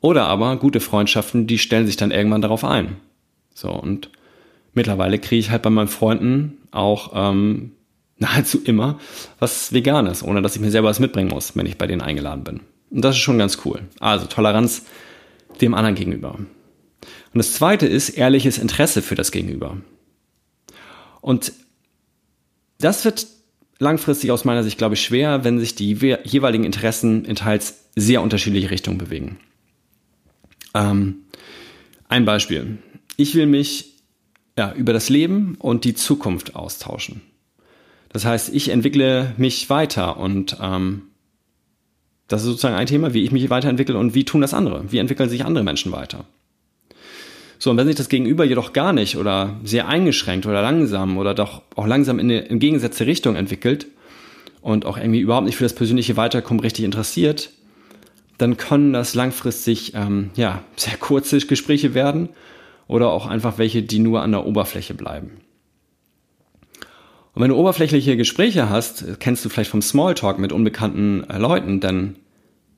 oder 0.00 0.26
aber 0.26 0.56
gute 0.56 0.80
Freundschaften, 0.80 1.46
die 1.46 1.58
stellen 1.58 1.86
sich 1.86 1.96
dann 1.96 2.10
irgendwann 2.10 2.42
darauf 2.42 2.64
ein. 2.64 2.96
So, 3.54 3.70
und 3.70 4.10
mittlerweile 4.72 5.18
kriege 5.18 5.40
ich 5.40 5.50
halt 5.50 5.62
bei 5.62 5.70
meinen 5.70 5.88
Freunden 5.88 6.58
auch 6.70 7.12
ähm, 7.14 7.72
nahezu 8.18 8.60
immer 8.64 8.98
was 9.38 9.72
Veganes, 9.72 10.22
ohne 10.22 10.42
dass 10.42 10.56
ich 10.56 10.60
mir 10.60 10.70
selber 10.70 10.88
was 10.88 11.00
mitbringen 11.00 11.28
muss, 11.28 11.56
wenn 11.56 11.66
ich 11.66 11.78
bei 11.78 11.86
denen 11.86 12.02
eingeladen 12.02 12.44
bin. 12.44 12.60
Und 12.90 13.04
das 13.04 13.16
ist 13.16 13.22
schon 13.22 13.38
ganz 13.38 13.58
cool. 13.64 13.80
Also 14.00 14.26
Toleranz 14.26 14.86
dem 15.60 15.74
anderen 15.74 15.94
gegenüber. 15.94 16.34
Und 16.34 16.48
das 17.34 17.52
zweite 17.54 17.86
ist 17.86 18.10
ehrliches 18.10 18.58
Interesse 18.58 19.02
für 19.02 19.14
das 19.14 19.30
Gegenüber. 19.30 19.76
Und 21.20 21.52
das 22.78 23.04
wird 23.04 23.26
langfristig 23.78 24.30
aus 24.30 24.44
meiner 24.44 24.64
Sicht, 24.64 24.78
glaube 24.78 24.94
ich, 24.94 25.02
schwer, 25.02 25.44
wenn 25.44 25.58
sich 25.58 25.74
die 25.74 25.92
jeweiligen 25.92 26.64
Interessen 26.64 27.24
in 27.24 27.36
teils 27.36 27.84
sehr 27.94 28.22
unterschiedliche 28.22 28.70
Richtungen 28.70 28.98
bewegen. 28.98 29.38
Ähm, 30.74 31.24
ein 32.08 32.24
Beispiel. 32.24 32.78
Ich 33.16 33.34
will 33.34 33.46
mich 33.46 33.94
ja, 34.56 34.72
über 34.72 34.92
das 34.92 35.08
Leben 35.08 35.56
und 35.58 35.84
die 35.84 35.94
Zukunft 35.94 36.56
austauschen. 36.56 37.22
Das 38.10 38.24
heißt, 38.24 38.54
ich 38.54 38.70
entwickle 38.70 39.34
mich 39.36 39.68
weiter 39.70 40.16
und 40.16 40.56
ähm, 40.60 41.02
das 42.26 42.42
ist 42.42 42.48
sozusagen 42.48 42.74
ein 42.74 42.86
Thema, 42.86 43.14
wie 43.14 43.22
ich 43.22 43.32
mich 43.32 43.48
weiterentwickle 43.50 43.96
und 43.96 44.14
wie 44.14 44.24
tun 44.24 44.40
das 44.40 44.54
andere? 44.54 44.90
Wie 44.90 44.98
entwickeln 44.98 45.28
sich 45.28 45.44
andere 45.44 45.64
Menschen 45.64 45.92
weiter? 45.92 46.24
So, 47.58 47.70
und 47.70 47.76
wenn 47.76 47.86
sich 47.86 47.96
das 47.96 48.08
Gegenüber 48.08 48.44
jedoch 48.44 48.72
gar 48.72 48.92
nicht 48.92 49.16
oder 49.16 49.58
sehr 49.64 49.88
eingeschränkt 49.88 50.46
oder 50.46 50.62
langsam 50.62 51.18
oder 51.18 51.34
doch 51.34 51.62
auch 51.74 51.86
langsam 51.86 52.18
in 52.18 52.30
eine 52.30 52.48
entgegengesetzte 52.48 53.06
Richtung 53.06 53.34
entwickelt 53.34 53.86
und 54.60 54.86
auch 54.86 54.96
irgendwie 54.96 55.20
überhaupt 55.20 55.46
nicht 55.46 55.56
für 55.56 55.64
das 55.64 55.74
persönliche 55.74 56.16
Weiterkommen 56.16 56.60
richtig 56.60 56.84
interessiert, 56.84 57.50
dann 58.38 58.56
können 58.56 58.92
das 58.92 59.14
langfristig 59.14 59.94
ähm, 59.94 60.30
ja, 60.36 60.62
sehr 60.76 60.96
kurze 60.96 61.38
Gespräche 61.38 61.94
werden 61.94 62.30
oder 62.86 63.10
auch 63.10 63.26
einfach 63.26 63.58
welche, 63.58 63.82
die 63.82 63.98
nur 63.98 64.22
an 64.22 64.32
der 64.32 64.46
Oberfläche 64.46 64.94
bleiben. 64.94 65.40
Und 67.34 67.42
wenn 67.42 67.50
du 67.50 67.56
oberflächliche 67.56 68.16
Gespräche 68.16 68.70
hast, 68.70 69.20
kennst 69.20 69.44
du 69.44 69.48
vielleicht 69.48 69.70
vom 69.70 69.82
Smalltalk 69.82 70.38
mit 70.38 70.52
unbekannten 70.52 71.28
äh, 71.28 71.38
Leuten, 71.38 71.80
dann 71.80 72.16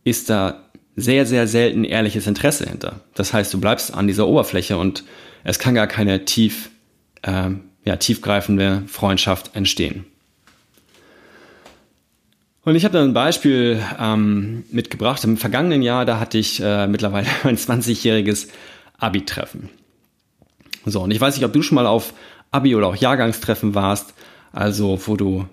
ist 0.05 0.29
da 0.29 0.65
sehr, 0.97 1.25
sehr 1.27 1.47
selten 1.47 1.85
ehrliches 1.85 2.27
Interesse 2.27 2.69
hinter. 2.69 3.01
Das 3.15 3.33
heißt, 3.33 3.55
du 3.55 3.61
bleibst 3.61 3.95
an 3.95 4.07
dieser 4.07 4.27
Oberfläche 4.27 4.77
und 4.77 5.05
es 5.45 5.59
kann 5.59 5.75
gar 5.75 5.87
keine 5.87 6.25
tief, 6.25 6.71
äh, 7.23 7.51
ja, 7.85 7.97
tiefgreifende 7.97 8.83
Freundschaft 8.87 9.55
entstehen. 9.55 10.05
Und 12.71 12.77
ich 12.77 12.85
habe 12.85 12.97
da 12.97 13.03
ein 13.03 13.15
Beispiel 13.15 13.83
ähm, 13.99 14.63
mitgebracht. 14.71 15.25
Im 15.25 15.37
vergangenen 15.37 15.83
Jahr, 15.83 16.05
da 16.05 16.21
hatte 16.21 16.39
ich 16.39 16.63
äh, 16.63 16.87
mittlerweile 16.87 17.27
ein 17.43 17.57
20-jähriges 17.57 18.47
Abi-Treffen. 18.97 19.71
So, 20.87 21.01
und 21.03 21.11
ich 21.11 21.21
weiß 21.21 21.35
nicht, 21.35 21.45
ob 21.45 21.53
du 21.53 21.63
schon 21.63 21.75
mal 21.75 21.89
auf 21.89 22.15
Abi- 22.53 22.77
oder 22.77 22.87
auch 22.87 22.95
Jahrgangstreffen 22.95 23.75
warst, 23.75 24.15
also 24.53 25.01
wo 25.05 25.17
du, 25.17 25.49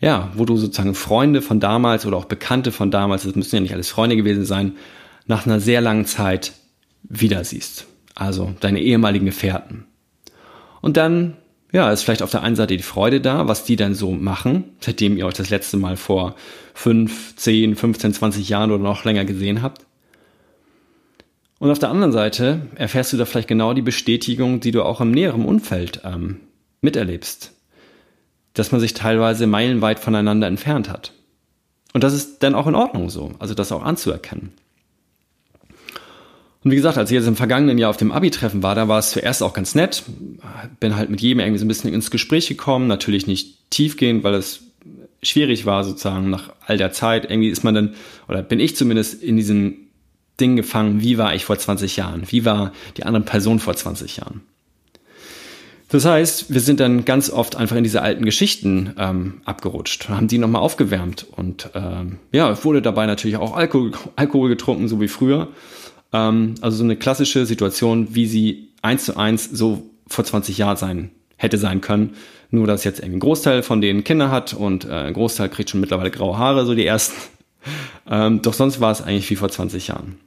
ja, 0.00 0.30
wo 0.34 0.46
du 0.46 0.56
sozusagen 0.56 0.94
Freunde 0.94 1.42
von 1.42 1.60
damals 1.60 2.06
oder 2.06 2.16
auch 2.16 2.24
Bekannte 2.24 2.72
von 2.72 2.90
damals, 2.90 3.24
das 3.24 3.34
müssen 3.34 3.56
ja 3.56 3.60
nicht 3.60 3.74
alles 3.74 3.90
Freunde 3.90 4.16
gewesen 4.16 4.46
sein, 4.46 4.78
nach 5.26 5.44
einer 5.44 5.60
sehr 5.60 5.82
langen 5.82 6.06
Zeit 6.06 6.52
wieder 7.02 7.44
siehst. 7.44 7.84
Also 8.14 8.54
deine 8.60 8.80
ehemaligen 8.80 9.26
Gefährten. 9.26 9.84
Und 10.80 10.96
dann 10.96 11.36
ja, 11.72 11.90
ist 11.90 12.02
vielleicht 12.02 12.22
auf 12.22 12.30
der 12.30 12.42
einen 12.42 12.56
Seite 12.56 12.76
die 12.76 12.82
Freude 12.82 13.20
da, 13.20 13.46
was 13.46 13.64
die 13.64 13.76
dann 13.76 13.94
so 13.94 14.10
machen, 14.10 14.64
seitdem 14.80 15.16
ihr 15.16 15.26
euch 15.26 15.34
das 15.34 15.50
letzte 15.50 15.76
Mal 15.76 15.96
vor 15.96 16.34
5, 16.74 17.36
10, 17.36 17.76
15, 17.76 18.14
20 18.14 18.48
Jahren 18.48 18.70
oder 18.70 18.82
noch 18.82 19.04
länger 19.04 19.24
gesehen 19.24 19.62
habt. 19.62 19.86
Und 21.58 21.70
auf 21.70 21.78
der 21.78 21.90
anderen 21.90 22.12
Seite 22.12 22.62
erfährst 22.74 23.12
du 23.12 23.18
da 23.18 23.26
vielleicht 23.26 23.48
genau 23.48 23.74
die 23.74 23.82
Bestätigung, 23.82 24.60
die 24.60 24.70
du 24.70 24.82
auch 24.82 25.00
im 25.00 25.10
näheren 25.10 25.44
Umfeld 25.44 26.00
ähm, 26.04 26.40
miterlebst. 26.80 27.52
Dass 28.54 28.72
man 28.72 28.80
sich 28.80 28.94
teilweise 28.94 29.46
meilenweit 29.46 30.00
voneinander 30.00 30.46
entfernt 30.46 30.88
hat. 30.88 31.12
Und 31.92 32.02
das 32.02 32.14
ist 32.14 32.42
dann 32.42 32.54
auch 32.54 32.66
in 32.66 32.74
Ordnung 32.74 33.10
so, 33.10 33.32
also 33.38 33.54
das 33.54 33.72
auch 33.72 33.82
anzuerkennen. 33.82 34.52
Und 36.62 36.70
wie 36.70 36.76
gesagt, 36.76 36.98
als 36.98 37.10
ich 37.10 37.14
jetzt 37.14 37.26
im 37.26 37.36
vergangenen 37.36 37.78
Jahr 37.78 37.90
auf 37.90 37.96
dem 37.96 38.12
Abi-Treffen 38.12 38.62
war, 38.62 38.74
da 38.74 38.86
war 38.86 38.98
es 38.98 39.10
zuerst 39.10 39.42
auch 39.42 39.54
ganz 39.54 39.74
nett. 39.74 40.02
Bin 40.78 40.96
halt 40.96 41.08
mit 41.08 41.20
jedem 41.20 41.40
irgendwie 41.40 41.58
so 41.58 41.64
ein 41.64 41.68
bisschen 41.68 41.92
ins 41.92 42.10
Gespräch 42.10 42.48
gekommen. 42.48 42.86
Natürlich 42.86 43.26
nicht 43.26 43.70
tiefgehend, 43.70 44.24
weil 44.24 44.34
es 44.34 44.60
schwierig 45.22 45.64
war 45.64 45.84
sozusagen 45.84 46.28
nach 46.28 46.52
all 46.66 46.76
der 46.76 46.92
Zeit. 46.92 47.30
Irgendwie 47.30 47.48
ist 47.48 47.64
man 47.64 47.74
dann, 47.74 47.94
oder 48.28 48.42
bin 48.42 48.60
ich 48.60 48.76
zumindest 48.76 49.22
in 49.22 49.36
diesem 49.36 49.76
Ding 50.38 50.56
gefangen, 50.56 51.00
wie 51.00 51.18
war 51.18 51.34
ich 51.34 51.44
vor 51.44 51.58
20 51.58 51.96
Jahren? 51.96 52.22
Wie 52.26 52.44
war 52.44 52.72
die 52.96 53.04
andere 53.04 53.24
Person 53.24 53.58
vor 53.58 53.74
20 53.74 54.16
Jahren? 54.16 54.42
Das 55.88 56.04
heißt, 56.04 56.52
wir 56.54 56.60
sind 56.60 56.78
dann 56.78 57.04
ganz 57.04 57.30
oft 57.30 57.56
einfach 57.56 57.76
in 57.76 57.82
diese 57.82 58.00
alten 58.00 58.24
Geschichten 58.24 58.94
ähm, 58.96 59.40
abgerutscht, 59.44 60.08
haben 60.08 60.28
die 60.28 60.38
nochmal 60.38 60.62
aufgewärmt 60.62 61.26
und 61.32 61.70
ähm, 61.74 62.18
ja, 62.30 62.64
wurde 62.64 62.80
dabei 62.80 63.06
natürlich 63.06 63.36
auch 63.36 63.56
Alkohol, 63.56 63.90
Alkohol 64.14 64.48
getrunken, 64.48 64.86
so 64.86 65.00
wie 65.00 65.08
früher. 65.08 65.48
Ähm, 66.12 66.54
also 66.60 66.78
so 66.78 66.84
eine 66.84 66.96
klassische 66.96 67.46
Situation, 67.46 68.14
wie 68.14 68.26
sie 68.26 68.68
eins 68.82 69.04
zu 69.04 69.16
eins 69.16 69.44
so 69.44 69.90
vor 70.06 70.24
20 70.24 70.58
Jahren 70.58 70.76
sein 70.76 71.10
hätte 71.36 71.58
sein 71.58 71.80
können. 71.80 72.14
Nur, 72.50 72.66
dass 72.66 72.84
jetzt 72.84 72.98
irgendwie 72.98 73.16
ein 73.16 73.20
Großteil 73.20 73.62
von 73.62 73.80
denen 73.80 74.04
Kinder 74.04 74.30
hat 74.30 74.52
und 74.52 74.84
äh, 74.84 74.90
ein 74.90 75.14
Großteil 75.14 75.48
kriegt 75.48 75.70
schon 75.70 75.80
mittlerweile 75.80 76.10
graue 76.10 76.36
Haare, 76.36 76.66
so 76.66 76.74
die 76.74 76.86
ersten. 76.86 77.16
Ähm, 78.08 78.40
doch 78.40 78.54
sonst 78.54 78.80
war 78.80 78.90
es 78.90 79.02
eigentlich 79.02 79.28
wie 79.28 79.36
vor 79.36 79.50
20 79.50 79.88
Jahren. 79.88 80.18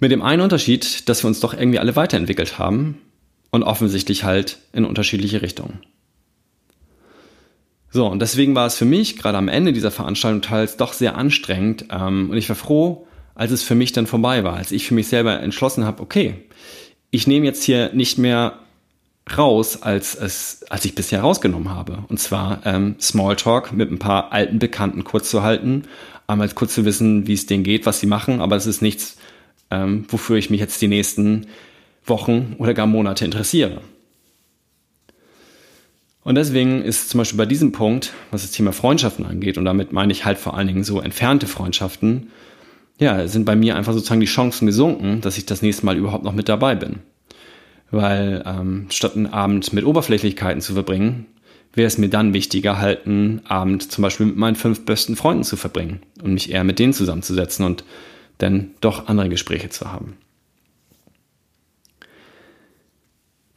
Mit 0.00 0.10
dem 0.10 0.22
einen 0.22 0.40
Unterschied, 0.40 1.08
dass 1.08 1.22
wir 1.22 1.28
uns 1.28 1.40
doch 1.40 1.52
irgendwie 1.52 1.78
alle 1.78 1.94
weiterentwickelt 1.94 2.58
haben 2.58 2.98
und 3.50 3.62
offensichtlich 3.62 4.24
halt 4.24 4.58
in 4.72 4.84
unterschiedliche 4.86 5.42
Richtungen. 5.42 5.80
So, 7.90 8.06
und 8.06 8.20
deswegen 8.20 8.56
war 8.56 8.66
es 8.66 8.76
für 8.76 8.84
mich 8.84 9.16
gerade 9.16 9.38
am 9.38 9.46
Ende 9.46 9.72
dieser 9.72 9.92
Veranstaltung 9.92 10.42
teils 10.42 10.76
doch 10.76 10.92
sehr 10.92 11.16
anstrengend 11.16 11.84
ähm, 11.92 12.30
und 12.30 12.36
ich 12.36 12.48
war 12.48 12.56
froh, 12.56 13.06
als 13.34 13.50
es 13.50 13.62
für 13.62 13.74
mich 13.74 13.92
dann 13.92 14.06
vorbei 14.06 14.44
war, 14.44 14.54
als 14.54 14.72
ich 14.72 14.86
für 14.86 14.94
mich 14.94 15.08
selber 15.08 15.40
entschlossen 15.40 15.84
habe, 15.84 16.02
okay, 16.02 16.34
ich 17.10 17.26
nehme 17.26 17.46
jetzt 17.46 17.64
hier 17.64 17.90
nicht 17.92 18.18
mehr 18.18 18.58
raus, 19.36 19.82
als 19.82 20.14
es, 20.14 20.64
als 20.68 20.84
ich 20.84 20.94
bisher 20.94 21.22
rausgenommen 21.22 21.70
habe. 21.70 22.04
Und 22.08 22.20
zwar 22.20 22.60
ähm, 22.64 22.96
Smalltalk 23.00 23.72
mit 23.72 23.90
ein 23.90 23.98
paar 23.98 24.32
alten 24.32 24.58
Bekannten 24.58 25.04
kurz 25.04 25.30
zu 25.30 25.42
halten, 25.42 25.84
einmal 26.26 26.48
kurz 26.50 26.74
zu 26.74 26.84
wissen, 26.84 27.26
wie 27.26 27.32
es 27.32 27.46
denen 27.46 27.64
geht, 27.64 27.86
was 27.86 28.00
sie 28.00 28.06
machen, 28.06 28.40
aber 28.40 28.56
es 28.56 28.66
ist 28.66 28.82
nichts, 28.82 29.16
ähm, 29.70 30.04
wofür 30.08 30.36
ich 30.36 30.50
mich 30.50 30.60
jetzt 30.60 30.80
die 30.82 30.88
nächsten 30.88 31.46
Wochen 32.04 32.56
oder 32.58 32.74
gar 32.74 32.86
Monate 32.86 33.24
interessiere. 33.24 33.80
Und 36.22 36.36
deswegen 36.36 36.82
ist 36.82 37.10
zum 37.10 37.18
Beispiel 37.18 37.38
bei 37.38 37.46
diesem 37.46 37.72
Punkt, 37.72 38.12
was 38.30 38.42
das 38.42 38.50
Thema 38.50 38.72
Freundschaften 38.72 39.26
angeht, 39.26 39.58
und 39.58 39.64
damit 39.64 39.92
meine 39.92 40.12
ich 40.12 40.24
halt 40.24 40.38
vor 40.38 40.56
allen 40.56 40.66
Dingen 40.66 40.84
so 40.84 41.00
entfernte 41.00 41.46
Freundschaften, 41.46 42.30
ja, 42.98 43.26
sind 43.26 43.44
bei 43.44 43.56
mir 43.56 43.76
einfach 43.76 43.92
sozusagen 43.92 44.20
die 44.20 44.26
Chancen 44.26 44.66
gesunken, 44.66 45.20
dass 45.20 45.38
ich 45.38 45.46
das 45.46 45.62
nächste 45.62 45.84
Mal 45.84 45.96
überhaupt 45.96 46.24
noch 46.24 46.34
mit 46.34 46.48
dabei 46.48 46.74
bin. 46.74 47.00
Weil 47.90 48.42
ähm, 48.46 48.86
statt 48.90 49.16
einen 49.16 49.26
Abend 49.26 49.72
mit 49.72 49.84
Oberflächlichkeiten 49.84 50.60
zu 50.60 50.74
verbringen, 50.74 51.26
wäre 51.72 51.86
es 51.86 51.98
mir 51.98 52.08
dann 52.08 52.34
wichtiger, 52.34 52.78
halt 52.78 53.06
einen 53.06 53.44
Abend 53.46 53.90
zum 53.90 54.02
Beispiel 54.02 54.26
mit 54.26 54.36
meinen 54.36 54.56
fünf 54.56 54.84
besten 54.84 55.16
Freunden 55.16 55.44
zu 55.44 55.56
verbringen 55.56 56.00
und 56.22 56.34
mich 56.34 56.52
eher 56.52 56.64
mit 56.64 56.78
denen 56.78 56.92
zusammenzusetzen 56.92 57.64
und 57.64 57.84
dann 58.38 58.70
doch 58.80 59.08
andere 59.08 59.28
Gespräche 59.28 59.70
zu 59.70 59.92
haben. 59.92 60.16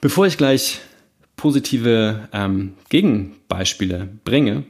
Bevor 0.01 0.27
ich 0.27 0.38
gleich 0.38 0.79
positive 1.36 2.27
ähm, 2.34 2.74
Gegenbeispiele 2.89 4.10
bringe, 4.24 4.63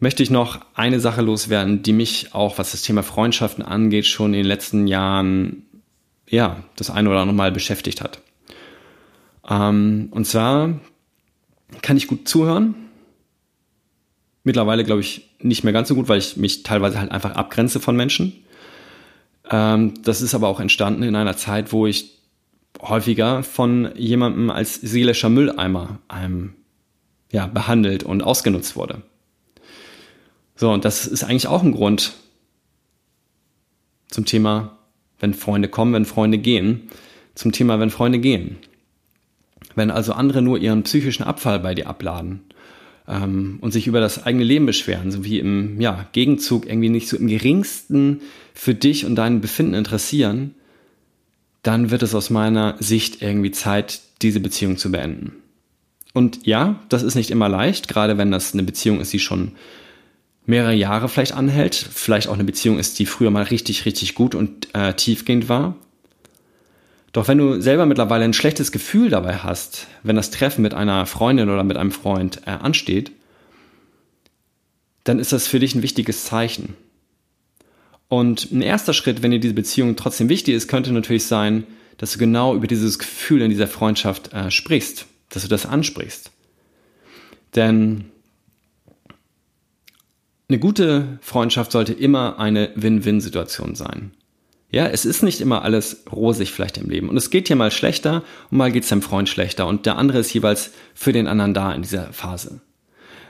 möchte 0.00 0.22
ich 0.22 0.30
noch 0.30 0.60
eine 0.74 0.98
Sache 0.98 1.20
loswerden, 1.20 1.82
die 1.82 1.92
mich 1.92 2.34
auch, 2.34 2.58
was 2.58 2.72
das 2.72 2.82
Thema 2.82 3.02
Freundschaften 3.02 3.62
angeht, 3.62 4.06
schon 4.06 4.32
in 4.32 4.40
den 4.40 4.46
letzten 4.46 4.86
Jahren, 4.86 5.66
ja, 6.28 6.64
das 6.76 6.90
eine 6.90 7.10
oder 7.10 7.20
andere 7.20 7.36
Mal 7.36 7.52
beschäftigt 7.52 8.00
hat. 8.00 8.20
Ähm, 9.48 10.08
und 10.10 10.26
zwar 10.26 10.80
kann 11.82 11.96
ich 11.98 12.06
gut 12.06 12.26
zuhören. 12.26 12.74
Mittlerweile 14.42 14.84
glaube 14.84 15.02
ich 15.02 15.28
nicht 15.38 15.64
mehr 15.64 15.74
ganz 15.74 15.88
so 15.88 15.94
gut, 15.94 16.08
weil 16.08 16.18
ich 16.18 16.36
mich 16.36 16.62
teilweise 16.62 16.98
halt 16.98 17.12
einfach 17.12 17.32
abgrenze 17.32 17.78
von 17.78 17.94
Menschen. 17.94 18.32
Ähm, 19.50 19.94
das 20.02 20.22
ist 20.22 20.34
aber 20.34 20.48
auch 20.48 20.60
entstanden 20.60 21.02
in 21.02 21.14
einer 21.14 21.36
Zeit, 21.36 21.72
wo 21.72 21.86
ich 21.86 22.18
häufiger 22.80 23.42
von 23.42 23.90
jemandem 23.96 24.48
als 24.48 24.74
seelischer 24.74 25.28
Mülleimer 25.28 25.98
ähm, 26.10 26.54
ja, 27.30 27.46
behandelt 27.46 28.02
und 28.02 28.22
ausgenutzt 28.22 28.76
wurde. 28.76 29.02
So, 30.60 30.70
und 30.70 30.84
das 30.84 31.06
ist 31.06 31.24
eigentlich 31.24 31.46
auch 31.46 31.62
ein 31.62 31.72
Grund 31.72 32.12
zum 34.08 34.26
Thema, 34.26 34.76
wenn 35.18 35.32
Freunde 35.32 35.68
kommen, 35.68 35.94
wenn 35.94 36.04
Freunde 36.04 36.36
gehen, 36.36 36.90
zum 37.34 37.50
Thema, 37.50 37.80
wenn 37.80 37.88
Freunde 37.88 38.18
gehen. 38.18 38.58
Wenn 39.74 39.90
also 39.90 40.12
andere 40.12 40.42
nur 40.42 40.58
ihren 40.58 40.82
psychischen 40.82 41.22
Abfall 41.22 41.60
bei 41.60 41.74
dir 41.74 41.86
abladen 41.86 42.40
ähm, 43.08 43.56
und 43.62 43.72
sich 43.72 43.86
über 43.86 44.00
das 44.00 44.26
eigene 44.26 44.44
Leben 44.44 44.66
beschweren, 44.66 45.10
so 45.10 45.24
wie 45.24 45.38
im 45.38 45.80
ja, 45.80 46.06
Gegenzug 46.12 46.66
irgendwie 46.66 46.90
nicht 46.90 47.08
so 47.08 47.16
im 47.16 47.28
geringsten 47.28 48.20
für 48.52 48.74
dich 48.74 49.06
und 49.06 49.14
dein 49.14 49.40
Befinden 49.40 49.72
interessieren, 49.72 50.54
dann 51.62 51.90
wird 51.90 52.02
es 52.02 52.14
aus 52.14 52.28
meiner 52.28 52.76
Sicht 52.80 53.22
irgendwie 53.22 53.50
Zeit, 53.50 54.02
diese 54.20 54.40
Beziehung 54.40 54.76
zu 54.76 54.92
beenden. 54.92 55.32
Und 56.12 56.46
ja, 56.46 56.80
das 56.90 57.02
ist 57.02 57.14
nicht 57.14 57.30
immer 57.30 57.48
leicht, 57.48 57.88
gerade 57.88 58.18
wenn 58.18 58.30
das 58.30 58.52
eine 58.52 58.62
Beziehung 58.62 59.00
ist, 59.00 59.14
die 59.14 59.20
schon 59.20 59.52
mehrere 60.46 60.74
Jahre 60.74 61.08
vielleicht 61.08 61.32
anhält, 61.32 61.74
vielleicht 61.74 62.28
auch 62.28 62.34
eine 62.34 62.44
Beziehung 62.44 62.78
ist, 62.78 62.98
die 62.98 63.06
früher 63.06 63.30
mal 63.30 63.44
richtig, 63.44 63.84
richtig 63.84 64.14
gut 64.14 64.34
und 64.34 64.74
äh, 64.74 64.94
tiefgehend 64.94 65.48
war. 65.48 65.76
Doch 67.12 67.28
wenn 67.28 67.38
du 67.38 67.60
selber 67.60 67.86
mittlerweile 67.86 68.24
ein 68.24 68.34
schlechtes 68.34 68.72
Gefühl 68.72 69.10
dabei 69.10 69.36
hast, 69.36 69.88
wenn 70.02 70.16
das 70.16 70.30
Treffen 70.30 70.62
mit 70.62 70.74
einer 70.74 71.06
Freundin 71.06 71.50
oder 71.50 71.64
mit 71.64 71.76
einem 71.76 71.90
Freund 71.90 72.42
äh, 72.46 72.50
ansteht, 72.50 73.12
dann 75.04 75.18
ist 75.18 75.32
das 75.32 75.46
für 75.46 75.58
dich 75.58 75.74
ein 75.74 75.82
wichtiges 75.82 76.24
Zeichen. 76.24 76.74
Und 78.08 78.50
ein 78.50 78.62
erster 78.62 78.92
Schritt, 78.92 79.22
wenn 79.22 79.30
dir 79.30 79.40
diese 79.40 79.54
Beziehung 79.54 79.96
trotzdem 79.96 80.28
wichtig 80.28 80.54
ist, 80.54 80.68
könnte 80.68 80.92
natürlich 80.92 81.26
sein, 81.26 81.64
dass 81.96 82.12
du 82.12 82.18
genau 82.18 82.54
über 82.54 82.66
dieses 82.66 82.98
Gefühl 82.98 83.42
in 83.42 83.50
dieser 83.50 83.68
Freundschaft 83.68 84.32
äh, 84.32 84.50
sprichst, 84.50 85.06
dass 85.28 85.42
du 85.42 85.48
das 85.48 85.66
ansprichst. 85.66 86.30
Denn 87.54 88.06
eine 90.50 90.58
gute 90.58 91.18
Freundschaft 91.20 91.70
sollte 91.70 91.92
immer 91.92 92.40
eine 92.40 92.70
Win-Win-Situation 92.74 93.76
sein. 93.76 94.10
Ja, 94.72 94.86
es 94.86 95.04
ist 95.04 95.22
nicht 95.22 95.40
immer 95.40 95.62
alles 95.62 96.04
rosig 96.10 96.50
vielleicht 96.52 96.76
im 96.76 96.90
Leben. 96.90 97.08
Und 97.08 97.16
es 97.16 97.30
geht 97.30 97.46
hier 97.46 97.56
mal 97.56 97.70
schlechter 97.70 98.24
und 98.50 98.58
mal 98.58 98.72
geht 98.72 98.82
es 98.82 98.88
deinem 98.88 99.02
Freund 99.02 99.28
schlechter 99.28 99.68
und 99.68 99.86
der 99.86 99.96
andere 99.96 100.18
ist 100.18 100.34
jeweils 100.34 100.72
für 100.92 101.12
den 101.12 101.28
anderen 101.28 101.54
da 101.54 101.72
in 101.72 101.82
dieser 101.82 102.12
Phase. 102.12 102.60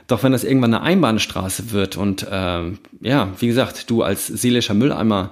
Doch 0.07 0.23
wenn 0.23 0.31
das 0.31 0.43
irgendwann 0.43 0.73
eine 0.73 0.83
Einbahnstraße 0.83 1.71
wird 1.71 1.95
und 1.95 2.23
äh, 2.23 2.71
ja, 3.01 3.33
wie 3.37 3.47
gesagt, 3.47 3.89
du 3.91 4.01
als 4.01 4.25
seelischer 4.25 4.73
Mülleimer 4.73 5.31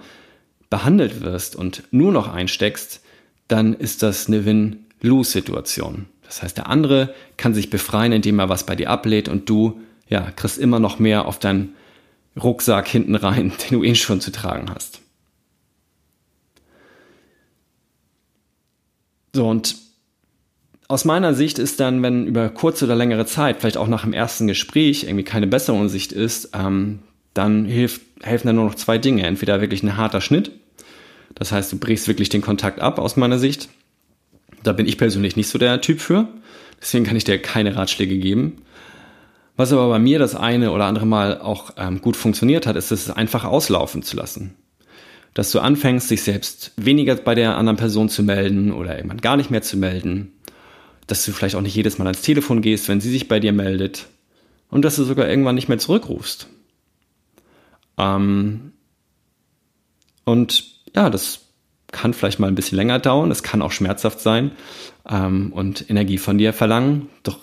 behandelt 0.70 1.22
wirst 1.22 1.56
und 1.56 1.84
nur 1.90 2.12
noch 2.12 2.32
einsteckst, 2.32 3.02
dann 3.48 3.74
ist 3.74 4.04
das 4.04 4.28
eine 4.28 4.46
Win-Lose-Situation. 4.46 6.06
Das 6.24 6.44
heißt, 6.44 6.56
der 6.56 6.70
andere 6.70 7.16
kann 7.38 7.56
sich 7.56 7.72
befreien, 7.72 8.12
indem 8.12 8.38
er 8.38 8.50
was 8.50 8.68
bei 8.68 8.76
dir 8.76 8.92
ablehnt 8.92 9.28
und 9.28 9.50
du 9.50 9.82
ja, 10.08 10.32
kriegst 10.36 10.60
immer 10.60 10.80
noch 10.80 11.00
mehr 11.00 11.26
auf 11.26 11.40
dein 11.40 11.74
Rucksack 12.40 12.88
hinten 12.88 13.16
rein, 13.16 13.52
den 13.70 13.80
du 13.80 13.84
eh 13.84 13.96
schon 13.96 14.22
zu 14.22 14.32
tragen 14.32 14.70
hast. 14.74 15.02
So, 19.34 19.48
und 19.48 19.76
aus 20.88 21.06
meiner 21.06 21.36
Sicht 21.36 21.60
ist 21.60 21.80
dann, 21.80 22.02
wenn 22.02 22.26
über 22.26 22.50
kurze 22.50 22.86
oder 22.86 22.96
längere 22.96 23.28
Zeit, 23.28 23.60
vielleicht 23.60 23.78
auch 23.78 23.88
nach 23.88 24.04
dem 24.04 24.14
ersten 24.14 24.48
Gespräch, 24.48 25.04
irgendwie 25.04 25.24
keine 25.24 25.46
Besserung 25.46 25.84
in 25.84 25.90
Sicht 25.90 26.12
ist, 26.12 26.50
ähm, 26.54 27.00
dann 27.36 27.66
hilft, 27.66 28.02
helfen 28.22 28.48
dann 28.48 28.56
nur 28.56 28.66
noch 28.66 28.76
zwei 28.76 28.98
Dinge. 28.98 29.26
Entweder 29.28 29.62
wirklich 29.62 29.84
ein 29.84 29.98
harter 29.98 30.20
Schnitt, 30.20 30.52
das 31.36 31.52
heißt, 31.52 31.72
du 31.72 31.78
brichst 31.78 32.08
wirklich 32.08 32.30
den 32.30 32.42
Kontakt 32.42 32.80
ab, 32.82 33.00
aus 33.00 33.16
meiner 33.16 33.40
Sicht. 33.40 33.70
Da 34.64 34.74
bin 34.74 34.88
ich 34.88 34.98
persönlich 34.98 35.36
nicht 35.36 35.48
so 35.48 35.58
der 35.58 35.80
Typ 35.82 36.02
für. 36.02 36.28
Deswegen 36.82 37.06
kann 37.06 37.16
ich 37.16 37.24
dir 37.24 37.42
keine 37.42 37.76
Ratschläge 37.76 38.18
geben. 38.18 38.62
Was 39.60 39.74
aber 39.74 39.90
bei 39.90 40.00
mir 40.00 40.20
das 40.20 40.36
eine 40.36 40.72
oder 40.72 40.86
andere 40.86 41.06
Mal 41.06 41.42
auch 41.42 41.72
ähm, 41.76 42.00
gut 42.00 42.16
funktioniert 42.16 42.66
hat, 42.66 42.78
ist 42.78 42.92
es 42.92 43.10
einfach 43.10 43.44
auslaufen 43.44 44.04
zu 44.04 44.16
lassen. 44.16 44.56
Dass 45.34 45.52
du 45.52 45.60
anfängst, 45.60 46.10
dich 46.10 46.24
selbst 46.24 46.72
weniger 46.78 47.14
bei 47.16 47.36
der 47.36 47.58
anderen 47.58 47.76
Person 47.76 48.08
zu 48.08 48.24
melden 48.24 48.72
oder 48.72 48.96
irgendwann 48.96 49.20
gar 49.20 49.36
nicht 49.36 49.52
mehr 49.52 49.62
zu 49.62 49.76
melden, 49.76 50.32
dass 51.08 51.26
du 51.26 51.34
vielleicht 51.34 51.56
auch 51.56 51.62
nicht 51.62 51.76
jedes 51.76 51.98
Mal 51.98 52.06
ans 52.06 52.22
Telefon 52.22 52.62
gehst, 52.62 52.88
wenn 52.88 53.02
sie 53.02 53.10
sich 53.10 53.28
bei 53.28 53.42
dir 53.42 53.52
meldet. 53.52 54.08
Und 54.70 54.86
dass 54.86 54.96
du 54.96 55.04
sogar 55.04 55.28
irgendwann 55.28 55.56
nicht 55.56 55.68
mehr 55.68 55.78
zurückrufst. 55.78 56.48
Ähm 57.98 58.72
und 60.24 60.64
ja, 60.96 61.10
das 61.10 61.48
kann 61.92 62.14
vielleicht 62.14 62.40
mal 62.40 62.48
ein 62.48 62.56
bisschen 62.56 62.78
länger 62.78 63.00
dauern, 63.00 63.30
es 63.30 63.44
kann 63.44 63.62
auch 63.62 63.74
schmerzhaft 63.74 64.22
sein. 64.22 64.52
Ähm, 65.06 65.52
und 65.52 65.90
Energie 65.90 66.18
von 66.18 66.38
dir 66.38 66.54
verlangen. 66.54 67.10
Doch 67.24 67.40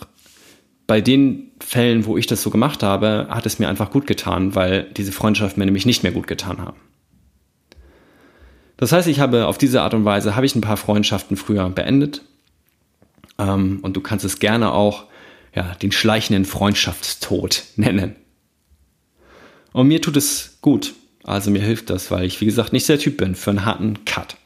bei 0.87 1.00
den 1.00 1.50
Fällen, 1.61 2.07
wo 2.07 2.16
ich 2.16 2.26
das 2.26 2.43
so 2.43 2.50
gemacht 2.50 2.83
habe, 2.83 3.26
hat 3.31 3.47
es 3.47 3.59
mir 3.59 3.69
einfach 3.69 3.90
gut 3.90 4.07
getan, 4.07 4.55
weil 4.55 4.85
diese 4.97 5.12
Freundschaften 5.12 5.61
mir 5.61 5.66
nämlich 5.66 5.87
nicht 5.87 6.02
mehr 6.02 6.12
gut 6.12 6.26
getan 6.26 6.59
haben. 6.59 6.76
Das 8.76 8.93
heißt, 8.93 9.09
ich 9.09 9.21
habe 9.21 9.47
auf 9.47 9.59
diese 9.59 9.83
Art 9.83 9.95
und 9.95 10.05
Weise 10.05 10.37
habe 10.37 10.47
ich 10.47 10.55
ein 10.55 10.61
paar 10.61 10.76
Freundschaften 10.76 11.37
früher 11.37 11.69
beendet. 11.71 12.23
Ähm, 13.38 13.81
und 13.83 13.97
du 13.97 14.00
kannst 14.00 14.25
es 14.25 14.38
gerne 14.38 14.73
auch 14.73 15.05
ja, 15.55 15.75
den 15.75 15.93
schleichenden 15.93 16.45
Freundschaftstod 16.45 17.64
nennen. 17.76 18.16
Und 19.73 19.88
mir 19.88 20.00
tut 20.00 20.16
es 20.16 20.59
gut. 20.61 20.95
Also 21.25 21.50
mir 21.50 21.62
hilft 21.62 21.90
das, 21.90 22.11
weil 22.11 22.25
ich, 22.25 22.40
wie 22.40 22.47
gesagt, 22.47 22.73
nicht 22.73 22.88
der 22.88 22.99
Typ 22.99 23.16
bin 23.16 23.35
für 23.35 23.50
einen 23.50 23.64
harten 23.64 24.05
Cut. 24.05 24.37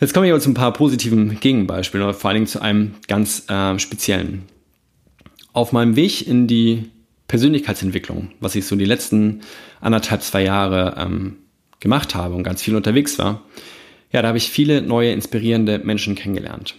Jetzt 0.00 0.14
komme 0.14 0.26
ich 0.26 0.32
aber 0.32 0.40
zu 0.40 0.50
ein 0.50 0.54
paar 0.54 0.72
positiven 0.72 1.40
Gegenbeispielen, 1.40 2.06
oder 2.06 2.14
vor 2.14 2.28
allen 2.28 2.36
Dingen 2.36 2.46
zu 2.46 2.60
einem 2.60 2.94
ganz 3.08 3.48
äh, 3.48 3.78
speziellen. 3.78 4.44
Auf 5.58 5.72
meinem 5.72 5.96
Weg 5.96 6.24
in 6.24 6.46
die 6.46 6.84
Persönlichkeitsentwicklung, 7.26 8.30
was 8.38 8.54
ich 8.54 8.64
so 8.64 8.76
die 8.76 8.84
letzten 8.84 9.40
anderthalb, 9.80 10.22
zwei 10.22 10.44
Jahre 10.44 10.94
ähm, 10.96 11.38
gemacht 11.80 12.14
habe 12.14 12.36
und 12.36 12.44
ganz 12.44 12.62
viel 12.62 12.76
unterwegs 12.76 13.18
war, 13.18 13.42
ja, 14.12 14.22
da 14.22 14.28
habe 14.28 14.38
ich 14.38 14.50
viele 14.50 14.82
neue 14.82 15.10
inspirierende 15.10 15.80
Menschen 15.80 16.14
kennengelernt. 16.14 16.76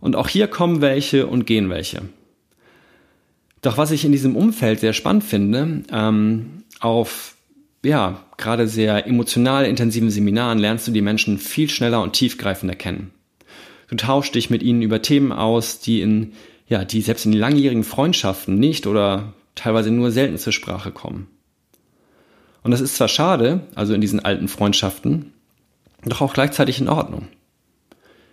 Und 0.00 0.16
auch 0.16 0.28
hier 0.28 0.48
kommen 0.48 0.80
welche 0.80 1.26
und 1.26 1.46
gehen 1.46 1.68
welche. 1.68 2.00
Doch 3.60 3.76
was 3.76 3.90
ich 3.90 4.06
in 4.06 4.12
diesem 4.12 4.36
Umfeld 4.36 4.80
sehr 4.80 4.94
spannend 4.94 5.24
finde, 5.24 5.82
ähm, 5.92 6.64
auf 6.80 7.36
ja, 7.84 8.24
gerade 8.38 8.68
sehr 8.68 9.06
emotional 9.06 9.66
intensiven 9.66 10.08
Seminaren 10.08 10.58
lernst 10.58 10.88
du 10.88 10.92
die 10.92 11.02
Menschen 11.02 11.36
viel 11.36 11.68
schneller 11.68 12.00
und 12.00 12.14
tiefgreifender 12.14 12.74
kennen. 12.74 13.10
Du 13.88 13.96
tauschst 13.96 14.34
dich 14.34 14.48
mit 14.48 14.62
ihnen 14.62 14.80
über 14.80 15.02
Themen 15.02 15.30
aus, 15.30 15.78
die 15.78 16.00
in, 16.00 16.32
ja, 16.68 16.84
die 16.84 17.00
selbst 17.00 17.26
in 17.26 17.32
langjährigen 17.32 17.84
Freundschaften 17.84 18.58
nicht 18.58 18.86
oder 18.86 19.34
teilweise 19.54 19.90
nur 19.90 20.10
selten 20.10 20.38
zur 20.38 20.52
Sprache 20.52 20.90
kommen. 20.90 21.28
Und 22.62 22.72
das 22.72 22.80
ist 22.80 22.96
zwar 22.96 23.08
schade, 23.08 23.60
also 23.74 23.94
in 23.94 24.00
diesen 24.00 24.24
alten 24.24 24.48
Freundschaften, 24.48 25.32
doch 26.04 26.20
auch 26.20 26.34
gleichzeitig 26.34 26.80
in 26.80 26.88
Ordnung. 26.88 27.28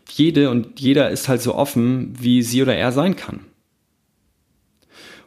Jede 0.10 0.50
und 0.50 0.80
jeder 0.80 1.10
ist 1.12 1.30
halt 1.30 1.42
so 1.42 1.56
offen, 1.56 2.14
wie 2.20 2.42
sie 2.42 2.62
oder 2.62 2.76
er 2.76 2.92
sein 2.92 3.16
kann. 3.16 3.42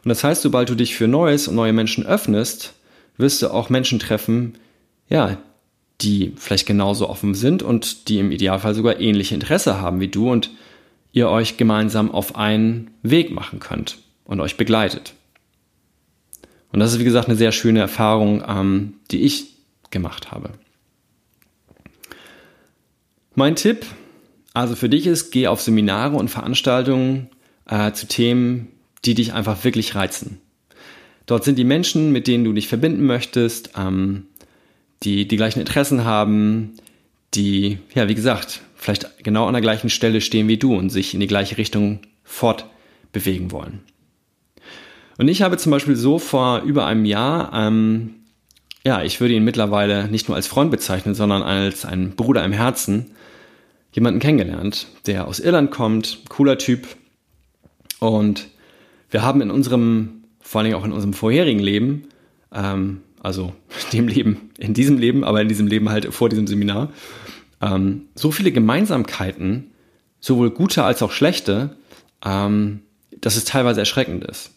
Und 0.03 0.09
das 0.09 0.23
heißt, 0.23 0.41
sobald 0.41 0.69
du 0.69 0.75
dich 0.75 0.95
für 0.95 1.07
Neues 1.07 1.47
und 1.47 1.55
neue 1.55 1.73
Menschen 1.73 2.05
öffnest, 2.05 2.73
wirst 3.17 3.41
du 3.41 3.49
auch 3.49 3.69
Menschen 3.69 3.99
treffen, 3.99 4.57
ja, 5.09 5.37
die 6.01 6.33
vielleicht 6.37 6.67
genauso 6.67 7.09
offen 7.09 7.33
sind 7.33 7.63
und 7.63 8.07
die 8.07 8.19
im 8.19 8.31
Idealfall 8.31 8.75
sogar 8.75 8.99
ähnliche 8.99 9.35
Interesse 9.35 9.81
haben 9.81 9.99
wie 9.99 10.07
du 10.07 10.31
und 10.31 10.51
ihr 11.17 11.29
euch 11.29 11.57
gemeinsam 11.57 12.11
auf 12.11 12.35
einen 12.35 12.91
Weg 13.01 13.31
machen 13.31 13.59
könnt 13.59 13.97
und 14.23 14.39
euch 14.39 14.55
begleitet. 14.55 15.13
Und 16.71 16.79
das 16.79 16.93
ist, 16.93 16.99
wie 16.99 17.05
gesagt, 17.05 17.27
eine 17.27 17.37
sehr 17.37 17.51
schöne 17.51 17.79
Erfahrung, 17.79 18.43
ähm, 18.47 18.93
die 19.09 19.21
ich 19.21 19.55
gemacht 19.89 20.31
habe. 20.31 20.51
Mein 23.33 23.55
Tipp, 23.55 23.85
also 24.53 24.75
für 24.75 24.89
dich 24.89 25.07
ist, 25.07 25.31
geh 25.31 25.47
auf 25.47 25.61
Seminare 25.61 26.15
und 26.15 26.29
Veranstaltungen 26.29 27.29
äh, 27.65 27.91
zu 27.93 28.07
Themen, 28.07 28.67
die 29.05 29.15
dich 29.15 29.33
einfach 29.33 29.63
wirklich 29.63 29.95
reizen. 29.95 30.39
Dort 31.25 31.43
sind 31.43 31.57
die 31.57 31.63
Menschen, 31.63 32.11
mit 32.11 32.27
denen 32.27 32.43
du 32.43 32.53
dich 32.53 32.67
verbinden 32.67 33.05
möchtest, 33.05 33.71
ähm, 33.75 34.27
die 35.03 35.27
die 35.27 35.35
gleichen 35.35 35.59
Interessen 35.59 36.03
haben, 36.03 36.73
die, 37.33 37.79
ja, 37.93 38.07
wie 38.07 38.15
gesagt, 38.15 38.61
vielleicht 38.77 39.23
genau 39.23 39.47
an 39.47 39.53
der 39.53 39.61
gleichen 39.61 39.89
Stelle 39.89 40.21
stehen 40.21 40.47
wie 40.47 40.57
du 40.57 40.75
und 40.75 40.89
sich 40.89 41.13
in 41.13 41.19
die 41.19 41.27
gleiche 41.27 41.57
Richtung 41.57 41.99
fortbewegen 42.23 43.51
wollen. 43.51 43.81
Und 45.17 45.27
ich 45.27 45.41
habe 45.41 45.57
zum 45.57 45.71
Beispiel 45.71 45.95
so 45.95 46.19
vor 46.19 46.61
über 46.61 46.85
einem 46.85 47.05
Jahr, 47.05 47.51
ähm, 47.53 48.15
ja, 48.85 49.03
ich 49.03 49.19
würde 49.19 49.33
ihn 49.33 49.43
mittlerweile 49.43 50.07
nicht 50.07 50.27
nur 50.27 50.35
als 50.35 50.47
Freund 50.47 50.71
bezeichnen, 50.71 51.15
sondern 51.15 51.41
als 51.41 51.85
einen 51.85 52.15
Bruder 52.15 52.45
im 52.45 52.53
Herzen, 52.53 53.11
jemanden 53.91 54.19
kennengelernt, 54.19 54.87
der 55.07 55.27
aus 55.27 55.39
Irland 55.39 55.71
kommt, 55.71 56.19
cooler 56.29 56.59
Typ. 56.59 56.87
Und 57.99 58.47
wir 59.09 59.23
haben 59.23 59.41
in 59.41 59.49
unserem, 59.49 60.23
vor 60.39 60.59
allen 60.59 60.69
Dingen 60.69 60.79
auch 60.79 60.85
in 60.85 60.91
unserem 60.91 61.13
vorherigen 61.13 61.59
Leben, 61.59 62.03
ähm, 62.53 63.01
also 63.21 63.53
dem 63.93 64.07
Leben, 64.07 64.51
in 64.59 64.75
diesem 64.75 64.99
Leben, 64.99 65.23
aber 65.23 65.41
in 65.41 65.47
diesem 65.47 65.65
Leben 65.65 65.89
halt 65.89 66.13
vor 66.13 66.29
diesem 66.29 66.45
Seminar, 66.45 66.91
ähm, 67.61 68.07
so 68.15 68.31
viele 68.31 68.51
Gemeinsamkeiten, 68.51 69.71
sowohl 70.19 70.51
gute 70.51 70.83
als 70.83 71.01
auch 71.01 71.11
schlechte, 71.11 71.75
ähm, 72.25 72.81
dass 73.19 73.35
es 73.35 73.45
teilweise 73.45 73.79
erschreckend 73.79 74.23
ist. 74.23 74.51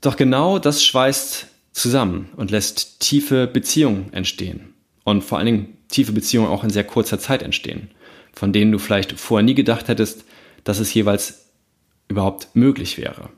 Doch 0.00 0.16
genau 0.16 0.58
das 0.58 0.84
schweißt 0.84 1.48
zusammen 1.72 2.28
und 2.36 2.50
lässt 2.50 3.00
tiefe 3.00 3.46
Beziehungen 3.46 4.12
entstehen. 4.12 4.74
Und 5.04 5.22
vor 5.22 5.38
allen 5.38 5.46
Dingen 5.46 5.76
tiefe 5.88 6.12
Beziehungen 6.12 6.48
auch 6.48 6.64
in 6.64 6.70
sehr 6.70 6.84
kurzer 6.84 7.18
Zeit 7.18 7.42
entstehen, 7.42 7.90
von 8.32 8.52
denen 8.52 8.72
du 8.72 8.78
vielleicht 8.78 9.18
vorher 9.18 9.44
nie 9.44 9.54
gedacht 9.54 9.88
hättest, 9.88 10.24
dass 10.64 10.78
es 10.78 10.92
jeweils 10.92 11.46
überhaupt 12.08 12.48
möglich 12.54 12.98
wäre. 12.98 13.30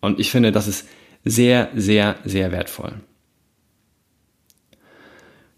Und 0.00 0.20
ich 0.20 0.30
finde, 0.30 0.52
das 0.52 0.68
ist 0.68 0.86
sehr, 1.24 1.70
sehr, 1.74 2.16
sehr 2.24 2.52
wertvoll. 2.52 2.94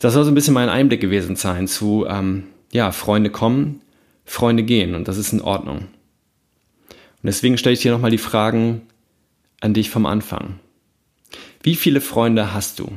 Das 0.00 0.14
soll 0.14 0.24
so 0.24 0.30
ein 0.30 0.34
bisschen 0.34 0.54
mein 0.54 0.70
Einblick 0.70 1.00
gewesen 1.00 1.36
sein 1.36 1.68
zu, 1.68 2.06
ähm, 2.08 2.44
ja, 2.72 2.90
Freunde 2.90 3.30
kommen, 3.30 3.82
Freunde 4.24 4.62
gehen 4.62 4.94
und 4.94 5.06
das 5.06 5.18
ist 5.18 5.32
in 5.32 5.42
Ordnung. 5.42 5.78
Und 5.78 7.26
deswegen 7.26 7.58
stelle 7.58 7.74
ich 7.74 7.80
dir 7.80 7.92
nochmal 7.92 8.10
die 8.10 8.18
Fragen, 8.18 8.82
an 9.60 9.74
dich 9.74 9.90
vom 9.90 10.06
Anfang. 10.06 10.58
Wie 11.62 11.76
viele 11.76 12.00
Freunde 12.00 12.54
hast 12.54 12.78
du? 12.78 12.90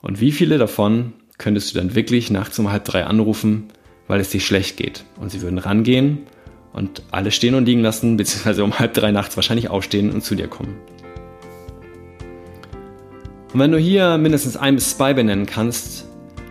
Und 0.00 0.20
wie 0.20 0.32
viele 0.32 0.56
davon 0.56 1.12
könntest 1.36 1.70
du 1.70 1.78
dann 1.78 1.94
wirklich 1.94 2.30
nachts 2.30 2.58
um 2.58 2.72
halb 2.72 2.84
drei 2.86 3.04
anrufen, 3.04 3.68
weil 4.08 4.20
es 4.20 4.30
dir 4.30 4.40
schlecht 4.40 4.78
geht? 4.78 5.04
Und 5.20 5.30
sie 5.30 5.42
würden 5.42 5.58
rangehen 5.58 6.20
und 6.72 7.02
alles 7.10 7.34
stehen 7.34 7.54
und 7.54 7.66
liegen 7.66 7.82
lassen, 7.82 8.16
beziehungsweise 8.16 8.64
um 8.64 8.78
halb 8.78 8.94
drei 8.94 9.12
nachts 9.12 9.36
wahrscheinlich 9.36 9.68
aufstehen 9.68 10.10
und 10.10 10.24
zu 10.24 10.34
dir 10.34 10.48
kommen. 10.48 10.78
Und 13.52 13.60
wenn 13.60 13.72
du 13.72 13.78
hier 13.78 14.16
mindestens 14.16 14.56
ein 14.56 14.76
bis 14.76 14.96
zwei 14.96 15.12
benennen 15.12 15.46
kannst, 15.46 16.06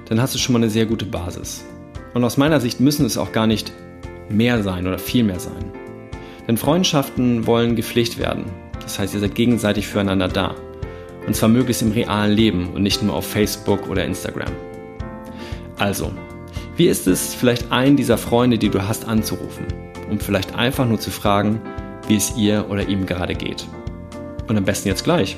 dann 0.05 0.21
hast 0.21 0.35
du 0.35 0.39
schon 0.39 0.53
mal 0.53 0.59
eine 0.59 0.69
sehr 0.69 0.85
gute 0.85 1.05
Basis. 1.05 1.65
Und 2.13 2.23
aus 2.23 2.37
meiner 2.37 2.59
Sicht 2.59 2.79
müssen 2.79 3.05
es 3.05 3.17
auch 3.17 3.31
gar 3.31 3.47
nicht 3.47 3.71
mehr 4.29 4.61
sein 4.61 4.85
oder 4.85 4.99
viel 4.99 5.23
mehr 5.23 5.39
sein. 5.39 5.71
Denn 6.47 6.57
Freundschaften 6.57 7.47
wollen 7.47 7.75
gepflegt 7.75 8.19
werden. 8.19 8.45
Das 8.81 8.99
heißt, 8.99 9.13
ihr 9.13 9.19
seid 9.19 9.35
gegenseitig 9.35 9.87
füreinander 9.87 10.27
da. 10.27 10.55
Und 11.25 11.35
zwar 11.35 11.49
möglichst 11.49 11.81
im 11.81 11.91
realen 11.91 12.33
Leben 12.33 12.69
und 12.73 12.83
nicht 12.83 13.01
nur 13.01 13.15
auf 13.15 13.27
Facebook 13.27 13.89
oder 13.89 14.05
Instagram. 14.05 14.51
Also, 15.77 16.11
wie 16.75 16.87
ist 16.87 17.07
es, 17.07 17.33
vielleicht 17.33 17.71
einen 17.71 17.95
dieser 17.95 18.17
Freunde, 18.17 18.57
die 18.57 18.69
du 18.69 18.87
hast, 18.87 19.07
anzurufen, 19.07 19.65
um 20.09 20.19
vielleicht 20.19 20.55
einfach 20.55 20.87
nur 20.87 20.99
zu 20.99 21.09
fragen, 21.09 21.61
wie 22.07 22.15
es 22.15 22.35
ihr 22.37 22.65
oder 22.69 22.87
ihm 22.87 23.05
gerade 23.05 23.33
geht? 23.33 23.65
Und 24.47 24.57
am 24.57 24.65
besten 24.65 24.89
jetzt 24.89 25.03
gleich, 25.03 25.37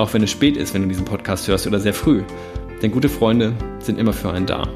auch 0.00 0.14
wenn 0.14 0.22
es 0.22 0.30
spät 0.30 0.56
ist, 0.56 0.72
wenn 0.72 0.82
du 0.82 0.88
diesen 0.88 1.04
Podcast 1.04 1.46
hörst 1.46 1.66
oder 1.66 1.78
sehr 1.78 1.92
früh, 1.92 2.22
denn 2.82 2.90
gute 2.90 3.08
Freunde 3.08 3.52
sind 3.80 3.98
immer 3.98 4.14
für 4.14 4.32
einen 4.32 4.46
da. 4.46 4.66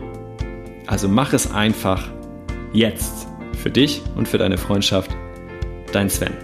Also 0.86 1.08
mach 1.08 1.32
es 1.32 1.50
einfach 1.50 2.10
jetzt 2.72 3.26
für 3.62 3.70
dich 3.70 4.02
und 4.16 4.28
für 4.28 4.36
deine 4.36 4.58
Freundschaft 4.58 5.10
dein 5.92 6.10
Sven. 6.10 6.34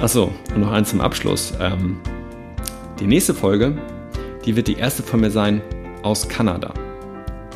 Achso, 0.00 0.32
und 0.54 0.60
noch 0.60 0.70
eins 0.70 0.90
zum 0.90 1.00
Abschluss. 1.00 1.52
Ähm, 1.60 1.98
die 3.00 3.06
nächste 3.06 3.34
Folge, 3.34 3.76
die 4.44 4.54
wird 4.54 4.68
die 4.68 4.76
erste 4.76 5.02
von 5.02 5.20
mir 5.20 5.30
sein 5.30 5.62
aus 6.02 6.28
Kanada. 6.28 6.72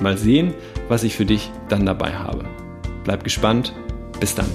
Mal 0.00 0.18
sehen, 0.18 0.54
was 0.88 1.04
ich 1.04 1.14
für 1.14 1.26
dich 1.26 1.52
dann 1.68 1.86
dabei 1.86 2.14
habe. 2.14 2.44
Bleib 3.04 3.22
gespannt. 3.22 3.72
Bis 4.18 4.34
dann. 4.34 4.46